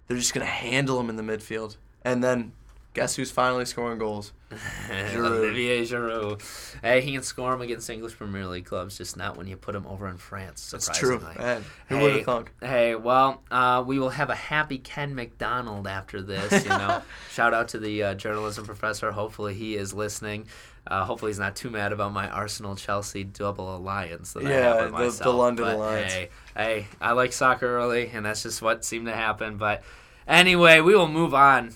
they're 0.06 0.16
just 0.16 0.32
gonna 0.34 0.46
handle 0.46 0.98
him 1.00 1.10
in 1.10 1.16
the 1.16 1.22
midfield, 1.22 1.76
and 2.02 2.24
then 2.24 2.52
guess 2.94 3.14
who's 3.16 3.30
finally 3.30 3.64
scoring 3.64 3.98
goals? 3.98 4.32
Giroud. 4.88 5.16
Olivier 5.38 5.82
Giroud. 5.82 6.42
Hey, 6.82 7.00
he 7.02 7.12
can 7.12 7.22
score 7.22 7.52
them 7.52 7.60
against 7.60 7.88
English 7.88 8.16
Premier 8.16 8.46
League 8.46 8.64
clubs, 8.64 8.98
just 8.98 9.16
not 9.16 9.36
when 9.36 9.46
you 9.46 9.56
put 9.56 9.74
him 9.76 9.86
over 9.86 10.08
in 10.08 10.16
France. 10.16 10.72
It's 10.74 10.88
true. 10.88 11.20
Man, 11.38 11.64
who 11.88 11.98
would 11.98 12.10
Hey, 12.10 12.16
have 12.16 12.26
thunk? 12.26 12.52
Hey, 12.60 12.94
well, 12.96 13.42
uh, 13.50 13.84
we 13.86 13.98
will 14.00 14.10
have 14.10 14.28
a 14.30 14.34
happy 14.34 14.78
Ken 14.78 15.14
McDonald 15.14 15.86
after 15.86 16.20
this. 16.20 16.64
You 16.64 16.70
know, 16.70 17.02
shout 17.30 17.54
out 17.54 17.68
to 17.68 17.78
the 17.78 18.02
uh, 18.02 18.14
journalism 18.14 18.64
professor. 18.66 19.12
Hopefully, 19.12 19.54
he 19.54 19.76
is 19.76 19.94
listening. 19.94 20.46
Uh, 20.86 21.04
hopefully, 21.04 21.30
he's 21.30 21.38
not 21.38 21.54
too 21.54 21.70
mad 21.70 21.92
about 21.92 22.12
my 22.12 22.28
Arsenal 22.28 22.74
Chelsea 22.74 23.22
double 23.22 23.76
alliance 23.76 24.32
that 24.32 24.44
I 24.44 24.50
have 24.50 24.90
Yeah, 24.92 24.98
with 24.98 25.18
the- 25.18 25.24
the. 25.24 25.30
London 25.30 25.64
But, 25.66 25.74
alliance. 25.76 26.12
Hey, 26.12 26.28
hey, 26.56 26.86
I 27.00 27.12
like 27.12 27.32
soccer 27.32 27.68
early, 27.68 28.08
and 28.12 28.26
that's 28.26 28.42
just 28.42 28.60
what 28.62 28.84
seemed 28.84 29.06
to 29.06 29.12
happen. 29.14 29.58
But 29.58 29.82
anyway, 30.26 30.80
we 30.80 30.96
will 30.96 31.06
move 31.06 31.34
on 31.34 31.72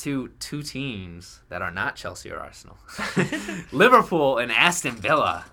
to 0.00 0.28
two 0.40 0.62
teams 0.62 1.40
that 1.48 1.62
are 1.62 1.70
not 1.70 1.96
Chelsea 1.96 2.30
or 2.30 2.38
Arsenal. 2.38 2.78
Liverpool 3.72 4.38
and 4.38 4.50
Aston 4.50 4.96
Villa. 4.96 5.44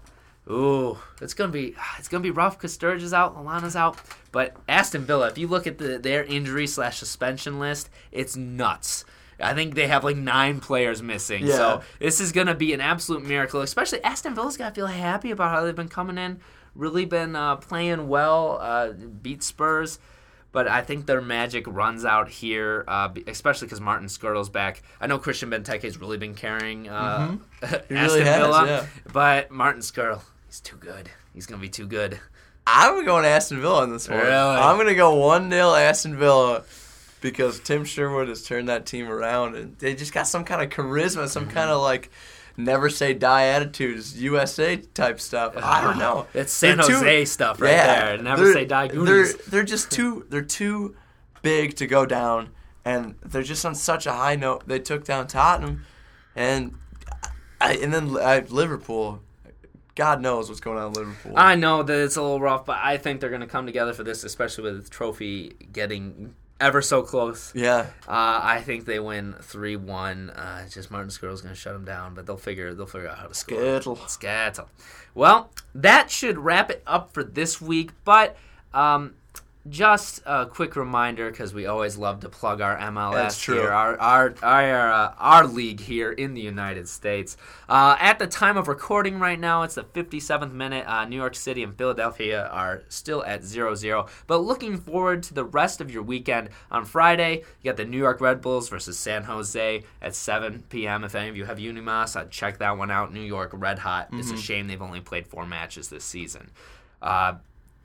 Ooh, 0.50 0.98
it's 1.22 1.34
gonna 1.34 1.52
be 1.52 1.76
it's 2.00 2.08
gonna 2.08 2.22
be 2.24 2.32
rough 2.32 2.58
because 2.58 2.74
Sturge 2.74 3.04
is 3.04 3.14
out, 3.14 3.36
Lallana's 3.36 3.76
out, 3.76 4.00
but 4.32 4.56
Aston 4.68 5.06
Villa. 5.06 5.28
If 5.28 5.38
you 5.38 5.48
look 5.48 5.68
at 5.68 5.78
the 5.78 5.98
their 5.98 6.24
injury 6.24 6.68
slash 6.68 6.98
suspension 6.98 7.60
list, 7.60 7.90
it's 8.12 8.36
nuts. 8.36 9.06
I 9.40 9.54
think 9.54 9.76
they 9.76 9.88
have 9.88 10.04
like 10.04 10.18
nine 10.18 10.60
players 10.60 11.04
missing. 11.04 11.46
Yeah. 11.46 11.56
So 11.56 11.82
this 12.00 12.20
is 12.20 12.32
gonna 12.32 12.56
be 12.56 12.74
an 12.74 12.82
absolute 12.82 13.26
miracle. 13.26 13.62
Especially 13.62 14.04
Aston 14.04 14.34
Villa's 14.34 14.58
gotta 14.58 14.74
feel 14.74 14.88
happy 14.88 15.32
about 15.32 15.52
how 15.52 15.64
they've 15.64 15.76
been 15.76 15.90
coming 15.90 16.18
in, 16.18 16.40
really 16.74 17.06
been 17.06 17.36
uh, 17.36 17.58
playing 17.58 18.08
well, 18.08 18.58
uh, 18.62 18.92
beat 18.92 19.44
Spurs. 19.44 20.00
But 20.52 20.68
I 20.68 20.82
think 20.82 21.06
their 21.06 21.22
magic 21.22 21.66
runs 21.68 22.06
out 22.06 22.30
here, 22.30 22.84
uh, 22.88 23.10
especially 23.28 23.68
because 23.68 23.82
Martin 23.82 24.08
Skrtel's 24.08 24.50
back. 24.50 24.82
I 25.00 25.08
know 25.08 25.20
Christian 25.20 25.50
Benteke's 25.50 25.98
really 25.98 26.18
been 26.18 26.34
carrying 26.36 26.90
uh, 26.90 27.36
Aston 27.62 27.82
really 27.90 28.24
has, 28.24 28.38
Villa, 28.38 28.66
yeah. 28.66 28.86
but 29.12 29.52
Martin 29.52 29.82
Skrtel, 29.82 30.22
he's 30.48 30.60
too 30.62 30.78
good. 30.78 31.10
He's 31.34 31.46
gonna 31.46 31.62
be 31.62 31.70
too 31.70 31.86
good. 31.86 32.20
I'm 32.66 33.06
going 33.06 33.24
Aston 33.26 33.62
Villa 33.62 33.82
on 33.84 33.92
this 33.92 34.10
one. 34.10 34.18
Really? 34.18 34.32
I'm 34.32 34.76
going 34.76 34.88
to 34.90 34.96
go 34.96 35.16
1 35.16 35.50
0 35.50 35.74
Aston 35.74 36.18
Villa 36.18 36.64
because 37.22 37.62
Tim 37.62 37.86
Sherwood 37.86 38.28
has 38.28 38.44
turned 38.44 38.68
that 38.68 38.86
team 38.86 39.08
around 39.08 39.56
and 39.56 39.78
they 39.80 39.96
just 39.96 40.14
got 40.14 40.28
some 40.28 40.44
kind 40.44 40.62
of 40.62 40.70
charisma, 40.70 41.30
some 41.30 41.46
Mm-hmm. 41.46 41.54
kind 41.54 41.70
of 41.70 41.82
like 41.82 42.12
never 42.58 42.90
say 42.90 43.14
die 43.14 43.46
attitudes, 43.46 44.22
USA 44.22 44.78
type 44.78 45.20
stuff. 45.20 45.54
I 45.56 45.82
don't 45.82 45.98
know. 46.00 46.26
It's 46.34 46.52
San 46.52 46.78
They're 46.78 46.88
too- 46.88 46.94
Jose 46.96 47.26
stuff 47.26 47.62
right 47.62 47.72
Yeah, 47.72 48.06
there. 48.16 48.18
Never 48.24 48.52
say 48.52 48.66
die 48.66 48.88
They're, 48.88 49.28
they're 49.48 49.64
just 49.64 49.92
too 49.92 50.26
they're 50.30 50.42
too 50.42 50.96
big 51.42 51.76
to 51.76 51.88
go 51.88 52.06
down 52.06 52.50
and 52.84 53.16
they're 53.24 53.44
just 53.44 53.64
on 53.66 53.76
such 53.76 54.06
a 54.06 54.14
high 54.14 54.36
note. 54.36 54.68
They 54.68 54.80
took 54.80 55.06
down 55.06 55.28
Tottenham 55.28 55.86
and 56.36 56.76
I, 57.62 57.74
and 57.76 57.94
then 57.94 58.18
uh, 58.18 58.42
Liverpool. 58.50 59.22
God 59.96 60.22
knows 60.22 60.48
what's 60.48 60.60
going 60.62 60.78
on 60.78 60.90
in 60.90 60.94
Liverpool. 60.94 61.34
I 61.36 61.56
know 61.56 61.82
that 61.82 62.00
it's 62.04 62.18
a 62.18 62.22
little 62.22 62.40
rough, 62.40 62.66
but 62.68 62.78
I 62.84 62.98
think 62.98 63.20
they're 63.20 63.32
gonna 63.32 63.48
come 63.48 63.66
together 63.66 63.94
for 63.94 64.04
this, 64.04 64.24
especially 64.24 64.66
with 64.72 64.92
trophy 64.92 65.56
getting 65.74 66.36
ever 66.60 66.82
so 66.82 67.02
close. 67.04 67.52
yeah. 67.56 67.88
Uh, 68.08 68.40
I 68.44 68.62
think 68.62 68.86
they 68.86 69.00
win 69.00 69.36
three 69.42 69.76
one. 69.76 70.30
Uh, 70.32 70.68
just 70.70 70.92
Martin 70.92 71.10
Skrtel's 71.10 71.42
gonna 71.42 71.56
shut 71.56 71.74
them 71.74 71.86
down, 71.86 72.14
but 72.14 72.26
they'll 72.26 72.38
figure 72.38 72.74
they'll 72.74 72.86
figure 72.86 73.10
out 73.10 73.18
how 73.18 73.28
to 73.28 73.34
score. 73.34 73.58
Skittle. 73.58 73.96
Skittle. 74.08 74.70
Well, 75.14 75.52
that 75.74 76.12
should 76.12 76.38
wrap 76.38 76.70
it 76.70 76.84
up 76.86 77.14
for 77.14 77.24
this 77.24 77.60
week. 77.62 77.92
But 78.04 78.38
um, 78.74 79.16
just 79.70 80.22
a 80.26 80.46
quick 80.46 80.76
reminder, 80.76 81.30
because 81.30 81.54
we 81.54 81.66
always 81.66 81.98
love 81.98 82.22
to 82.22 82.30
plug 82.30 82.62
our 82.62 82.78
MLS 82.78 83.14
That's 83.14 83.42
true. 83.42 83.56
here, 83.56 83.72
our 83.72 84.00
our 84.00 84.36
our, 84.42 84.92
uh, 84.92 85.14
our 85.18 85.48
league 85.48 85.80
here 85.80 86.12
in 86.12 86.34
the 86.34 86.42
United 86.42 86.88
States. 86.88 87.38
Uh, 87.70 87.96
at 88.00 88.20
the 88.20 88.28
time 88.28 88.58
of 88.58 88.68
recording 88.68 89.20
right 89.20 89.40
now, 89.40 89.64
it's 89.64 89.76
the 89.76 89.84
57th 89.84 90.52
minute. 90.52 90.86
Uh, 90.88 91.06
New 91.06 91.16
York 91.16 91.36
City 91.36 91.64
and 91.64 91.78
Philadelphia 91.78 92.48
are 92.48 92.84
still 92.90 93.24
at 93.26 93.42
0-0. 93.42 94.08
But 94.26 94.38
looking 94.38 94.78
forward 94.78 95.24
to 95.24 95.34
the 95.34 95.44
rest 95.44 95.82
of 95.82 95.92
your 95.92 96.04
weekend. 96.04 96.50
On 96.72 96.86
Friday, 96.86 97.44
you 97.62 97.72
got 97.72 97.78
the 97.78 97.86
New 97.86 97.98
York 97.98 98.22
Red 98.22 98.42
Bulls 98.42 98.70
versus 98.70 98.98
San 98.98 99.24
Jose 99.24 99.84
at 100.02 100.16
7 100.16 100.64
p.m. 100.70 101.04
If 101.04 101.16
any 101.16 101.30
of 101.30 101.36
you 101.36 101.46
have 101.46 101.58
Unimas, 101.58 102.16
I'd 102.16 102.32
check 102.32 102.60
that 102.60 102.78
one 102.78 102.92
out. 102.92 103.14
New 103.14 103.22
York 103.22 103.52
Red 103.54 103.80
Hot. 103.80 104.08
It's 104.14 104.32
a 104.32 104.38
shame 104.38 104.68
they've 104.68 104.82
only 104.82 105.02
played 105.02 105.28
four 105.28 105.46
matches 105.46 105.90
this 105.90 106.04
season. 106.04 106.52
Uh, 107.02 107.36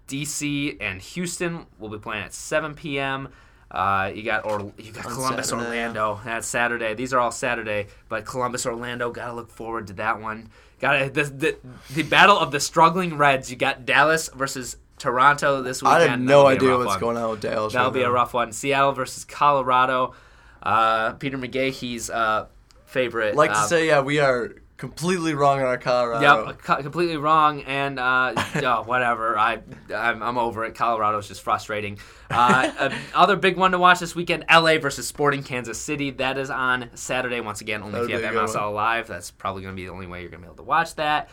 DC 0.09 0.77
and 0.81 1.01
Houston 1.01 1.67
will 1.79 1.89
be 1.89 1.99
playing 1.99 2.25
at 2.25 2.35
7 2.35 2.75
p.m. 2.75 3.29
Uh, 3.71 4.13
you 4.15 4.23
got 4.23 4.45
or 4.45 4.73
you 4.77 4.93
got 4.93 5.07
On 5.07 5.13
Columbus, 5.13 5.49
Saturday, 5.49 5.67
Orlando. 5.67 6.21
That's 6.25 6.47
Saturday. 6.47 6.95
These 6.95 7.15
are 7.15 7.21
all 7.21 7.31
Saturday, 7.31 7.87
but 8.09 8.27
Columbus, 8.27 8.67
Orlando. 8.67 9.11
Gotta 9.11 9.33
look 9.33 9.51
forward 9.51 9.87
to 9.87 9.95
that 9.95 10.21
one. 10.21 10.51
Got 10.79 11.15
the, 11.15 11.25
the 11.25 11.57
the 11.95 12.03
battle 12.03 12.39
of 12.39 12.51
the 12.51 12.61
struggling 12.61 13.17
Reds. 13.17 13.51
You 13.51 13.57
got 13.57 13.87
Dallas 13.87 14.29
versus 14.29 14.77
Toronto 14.99 15.63
this 15.63 15.83
weekend. 15.83 16.03
I 16.03 16.07
have 16.09 16.21
no 16.21 16.45
That'll 16.45 16.59
be 16.59 16.67
a 16.67 16.69
idea 16.69 16.77
what's 16.77 16.89
one. 16.89 17.01
going 17.01 17.17
on 17.17 17.31
with 17.31 17.41
Dallas. 17.41 17.73
That'll 17.73 17.91
right 17.91 17.95
be 17.95 18.03
a 18.03 18.11
rough 18.11 18.35
one. 18.35 18.53
Seattle 18.53 18.93
versus 18.93 19.25
Colorado. 19.25 20.15
Uh, 20.63 21.15
Peter 21.15 21.39
McGahey's 21.39 22.11
uh, 22.11 22.47
favorite. 22.85 23.35
Like 23.35 23.53
to 23.53 23.59
uh, 23.59 23.67
say, 23.67 23.87
yeah, 23.89 24.01
we 24.01 24.21
are 24.21 24.55
completely 24.83 25.33
wrong 25.33 25.61
on 25.61 25.67
our 25.67 25.79
Colorado. 25.79 26.49
Yep, 26.49 26.59
completely 26.83 27.17
wrong, 27.17 27.61
and 27.63 28.01
uh, 28.01 28.33
oh, 28.57 28.83
whatever. 28.85 29.39
I 29.39 29.61
I'm, 29.95 30.21
I'm 30.21 30.39
over 30.39 30.65
it. 30.65 30.75
Colorado's 30.75 31.29
just 31.29 31.41
frustrating. 31.41 32.01
Uh, 32.29 32.91
other 33.15 33.37
big 33.37 33.57
one 33.57 33.71
to 33.71 33.79
watch 33.79 34.01
this 34.01 34.17
weekend: 34.17 34.45
L.A. 34.49 34.79
versus 34.79 35.07
Sporting 35.07 35.45
Kansas 35.45 35.79
City. 35.79 36.11
That 36.11 36.37
is 36.37 36.51
on 36.51 36.91
Saturday. 36.95 37.41
Once 37.41 37.61
again, 37.61 37.81
only 37.81 37.93
That'll 37.93 38.07
if 38.07 38.11
you 38.11 38.25
have 38.25 38.35
a 38.35 38.39
good 38.41 38.49
MSL 38.49 38.75
Live. 38.75 39.07
That's 39.07 39.31
probably 39.31 39.63
going 39.63 39.73
to 39.73 39.77
be 39.77 39.87
the 39.87 39.93
only 39.93 40.09
way 40.09 40.23
you're 40.23 40.31
going 40.31 40.43
to 40.43 40.49
be 40.49 40.53
able 40.53 40.65
to 40.65 40.69
watch 40.69 40.97
that. 40.97 41.29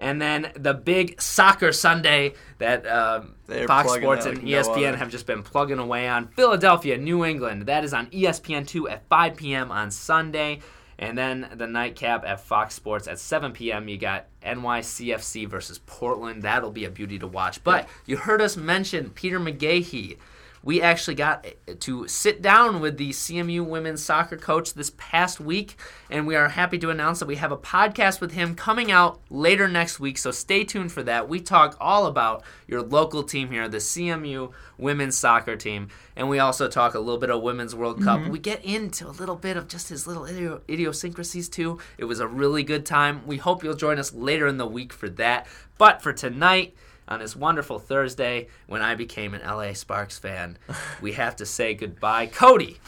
And 0.00 0.20
then 0.20 0.50
the 0.56 0.74
big 0.74 1.20
soccer 1.20 1.70
Sunday 1.72 2.34
that 2.58 2.84
um, 2.84 3.36
Fox 3.68 3.92
Sports 3.92 4.24
that 4.24 4.34
and 4.34 4.42
like 4.42 4.64
ESPN 4.66 4.88
other. 4.88 4.96
have 4.96 5.10
just 5.10 5.26
been 5.26 5.44
plugging 5.44 5.78
away 5.78 6.08
on. 6.08 6.28
Philadelphia, 6.28 6.98
New 6.98 7.24
England. 7.24 7.66
That 7.66 7.84
is 7.84 7.94
on 7.94 8.08
E 8.10 8.24
ESPN2 8.24 8.90
at 8.90 9.08
5 9.08 9.36
p.m. 9.36 9.70
on 9.70 9.92
Sunday. 9.92 10.60
And 10.98 11.16
then 11.16 11.48
the 11.54 11.66
nightcap 11.66 12.24
at 12.24 12.40
Fox 12.40 12.74
Sports 12.74 13.06
at 13.06 13.20
7 13.20 13.52
p.m. 13.52 13.88
You 13.88 13.98
got 13.98 14.26
NYCFC 14.44 15.46
versus 15.48 15.78
Portland. 15.86 16.42
That'll 16.42 16.72
be 16.72 16.86
a 16.86 16.90
beauty 16.90 17.18
to 17.20 17.26
watch. 17.26 17.62
But 17.62 17.88
you 18.04 18.16
heard 18.16 18.42
us 18.42 18.56
mention 18.56 19.10
Peter 19.10 19.38
McGahey. 19.38 20.16
We 20.62 20.82
actually 20.82 21.14
got 21.14 21.46
to 21.80 22.08
sit 22.08 22.42
down 22.42 22.80
with 22.80 22.96
the 22.96 23.10
CMU 23.10 23.64
women's 23.64 24.02
soccer 24.02 24.36
coach 24.36 24.74
this 24.74 24.92
past 24.96 25.40
week, 25.40 25.76
and 26.10 26.26
we 26.26 26.36
are 26.36 26.48
happy 26.48 26.78
to 26.78 26.90
announce 26.90 27.20
that 27.20 27.28
we 27.28 27.36
have 27.36 27.52
a 27.52 27.56
podcast 27.56 28.20
with 28.20 28.32
him 28.32 28.54
coming 28.54 28.90
out 28.90 29.20
later 29.30 29.68
next 29.68 30.00
week. 30.00 30.18
So 30.18 30.30
stay 30.30 30.64
tuned 30.64 30.92
for 30.92 31.02
that. 31.04 31.28
We 31.28 31.40
talk 31.40 31.76
all 31.80 32.06
about 32.06 32.42
your 32.66 32.82
local 32.82 33.22
team 33.22 33.50
here, 33.50 33.68
the 33.68 33.78
CMU 33.78 34.52
women's 34.76 35.16
soccer 35.16 35.56
team, 35.56 35.88
and 36.16 36.28
we 36.28 36.38
also 36.38 36.68
talk 36.68 36.94
a 36.94 37.00
little 37.00 37.18
bit 37.18 37.30
of 37.30 37.42
Women's 37.42 37.74
World 37.74 38.02
Cup. 38.02 38.20
Mm-hmm. 38.20 38.30
We 38.30 38.38
get 38.38 38.64
into 38.64 39.08
a 39.08 39.10
little 39.10 39.36
bit 39.36 39.56
of 39.56 39.68
just 39.68 39.88
his 39.88 40.06
little 40.06 40.26
idiosyncrasies 40.68 41.48
too. 41.48 41.78
It 41.96 42.04
was 42.04 42.20
a 42.20 42.28
really 42.28 42.62
good 42.62 42.84
time. 42.84 43.26
We 43.26 43.36
hope 43.36 43.62
you'll 43.62 43.74
join 43.74 43.98
us 43.98 44.12
later 44.12 44.46
in 44.46 44.56
the 44.56 44.66
week 44.66 44.92
for 44.92 45.08
that. 45.10 45.46
But 45.78 46.02
for 46.02 46.12
tonight, 46.12 46.74
on 47.08 47.18
this 47.18 47.34
wonderful 47.34 47.78
Thursday 47.78 48.48
when 48.66 48.82
I 48.82 48.94
became 48.94 49.34
an 49.34 49.40
LA 49.42 49.72
Sparks 49.72 50.18
fan, 50.18 50.58
we 51.00 51.12
have 51.12 51.36
to 51.36 51.46
say 51.46 51.74
goodbye. 51.74 52.26
Cody, 52.26 52.78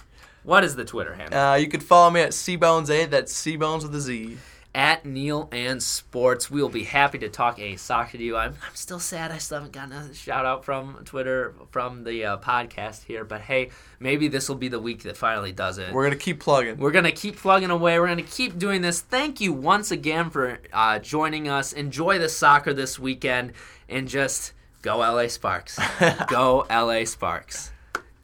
what 0.42 0.62
is 0.64 0.76
the 0.76 0.84
Twitter 0.84 1.14
handle? 1.14 1.38
Uh, 1.38 1.54
you 1.56 1.68
could 1.68 1.82
follow 1.82 2.10
me 2.10 2.20
at 2.20 2.30
cbones8. 2.30 3.10
That's 3.10 3.32
cbones 3.32 3.82
with 3.82 3.94
a 3.94 4.00
Z. 4.00 4.38
at 4.74 5.04
Neil 5.04 5.48
and 5.52 5.82
Sports. 5.82 6.50
We 6.50 6.62
will 6.62 6.68
be 6.68 6.84
happy 6.84 7.18
to 7.18 7.28
talk 7.28 7.58
a 7.58 7.76
soccer 7.76 8.18
to 8.18 8.22
you. 8.22 8.36
I'm, 8.36 8.54
I'm 8.66 8.74
still 8.74 9.00
sad 9.00 9.30
I 9.30 9.38
still 9.38 9.58
haven't 9.58 9.72
gotten 9.72 9.92
a 9.92 10.14
shout 10.14 10.46
out 10.46 10.64
from 10.64 11.02
Twitter 11.04 11.54
from 11.70 12.04
the 12.04 12.24
uh, 12.24 12.36
podcast 12.38 13.04
here, 13.04 13.24
but 13.24 13.40
hey, 13.40 13.70
maybe 13.98 14.28
this 14.28 14.48
will 14.48 14.56
be 14.56 14.68
the 14.68 14.80
week 14.80 15.02
that 15.04 15.16
finally 15.16 15.52
does 15.52 15.78
it. 15.78 15.92
We're 15.92 16.04
gonna 16.04 16.16
keep 16.16 16.40
plugging. 16.40 16.78
We're 16.78 16.90
going 16.92 17.04
to 17.04 17.12
keep 17.12 17.36
plugging 17.36 17.70
away. 17.70 17.98
We're 17.98 18.06
going 18.06 18.24
to 18.24 18.30
keep 18.30 18.58
doing 18.58 18.82
this. 18.82 19.00
Thank 19.00 19.40
you 19.40 19.52
once 19.52 19.90
again 19.90 20.30
for 20.30 20.58
uh, 20.72 20.98
joining 20.98 21.48
us. 21.48 21.72
Enjoy 21.72 22.18
the 22.18 22.28
soccer 22.28 22.72
this 22.72 22.98
weekend 22.98 23.52
and 23.88 24.08
just 24.08 24.52
go 24.82 24.98
LA 24.98 25.28
Sparks. 25.28 25.78
go 26.28 26.66
LA 26.70 27.04
Sparks. 27.04 27.72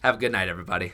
Have 0.03 0.17
a 0.17 0.19
good 0.19 0.33
night, 0.33 0.49
everybody. 0.49 0.93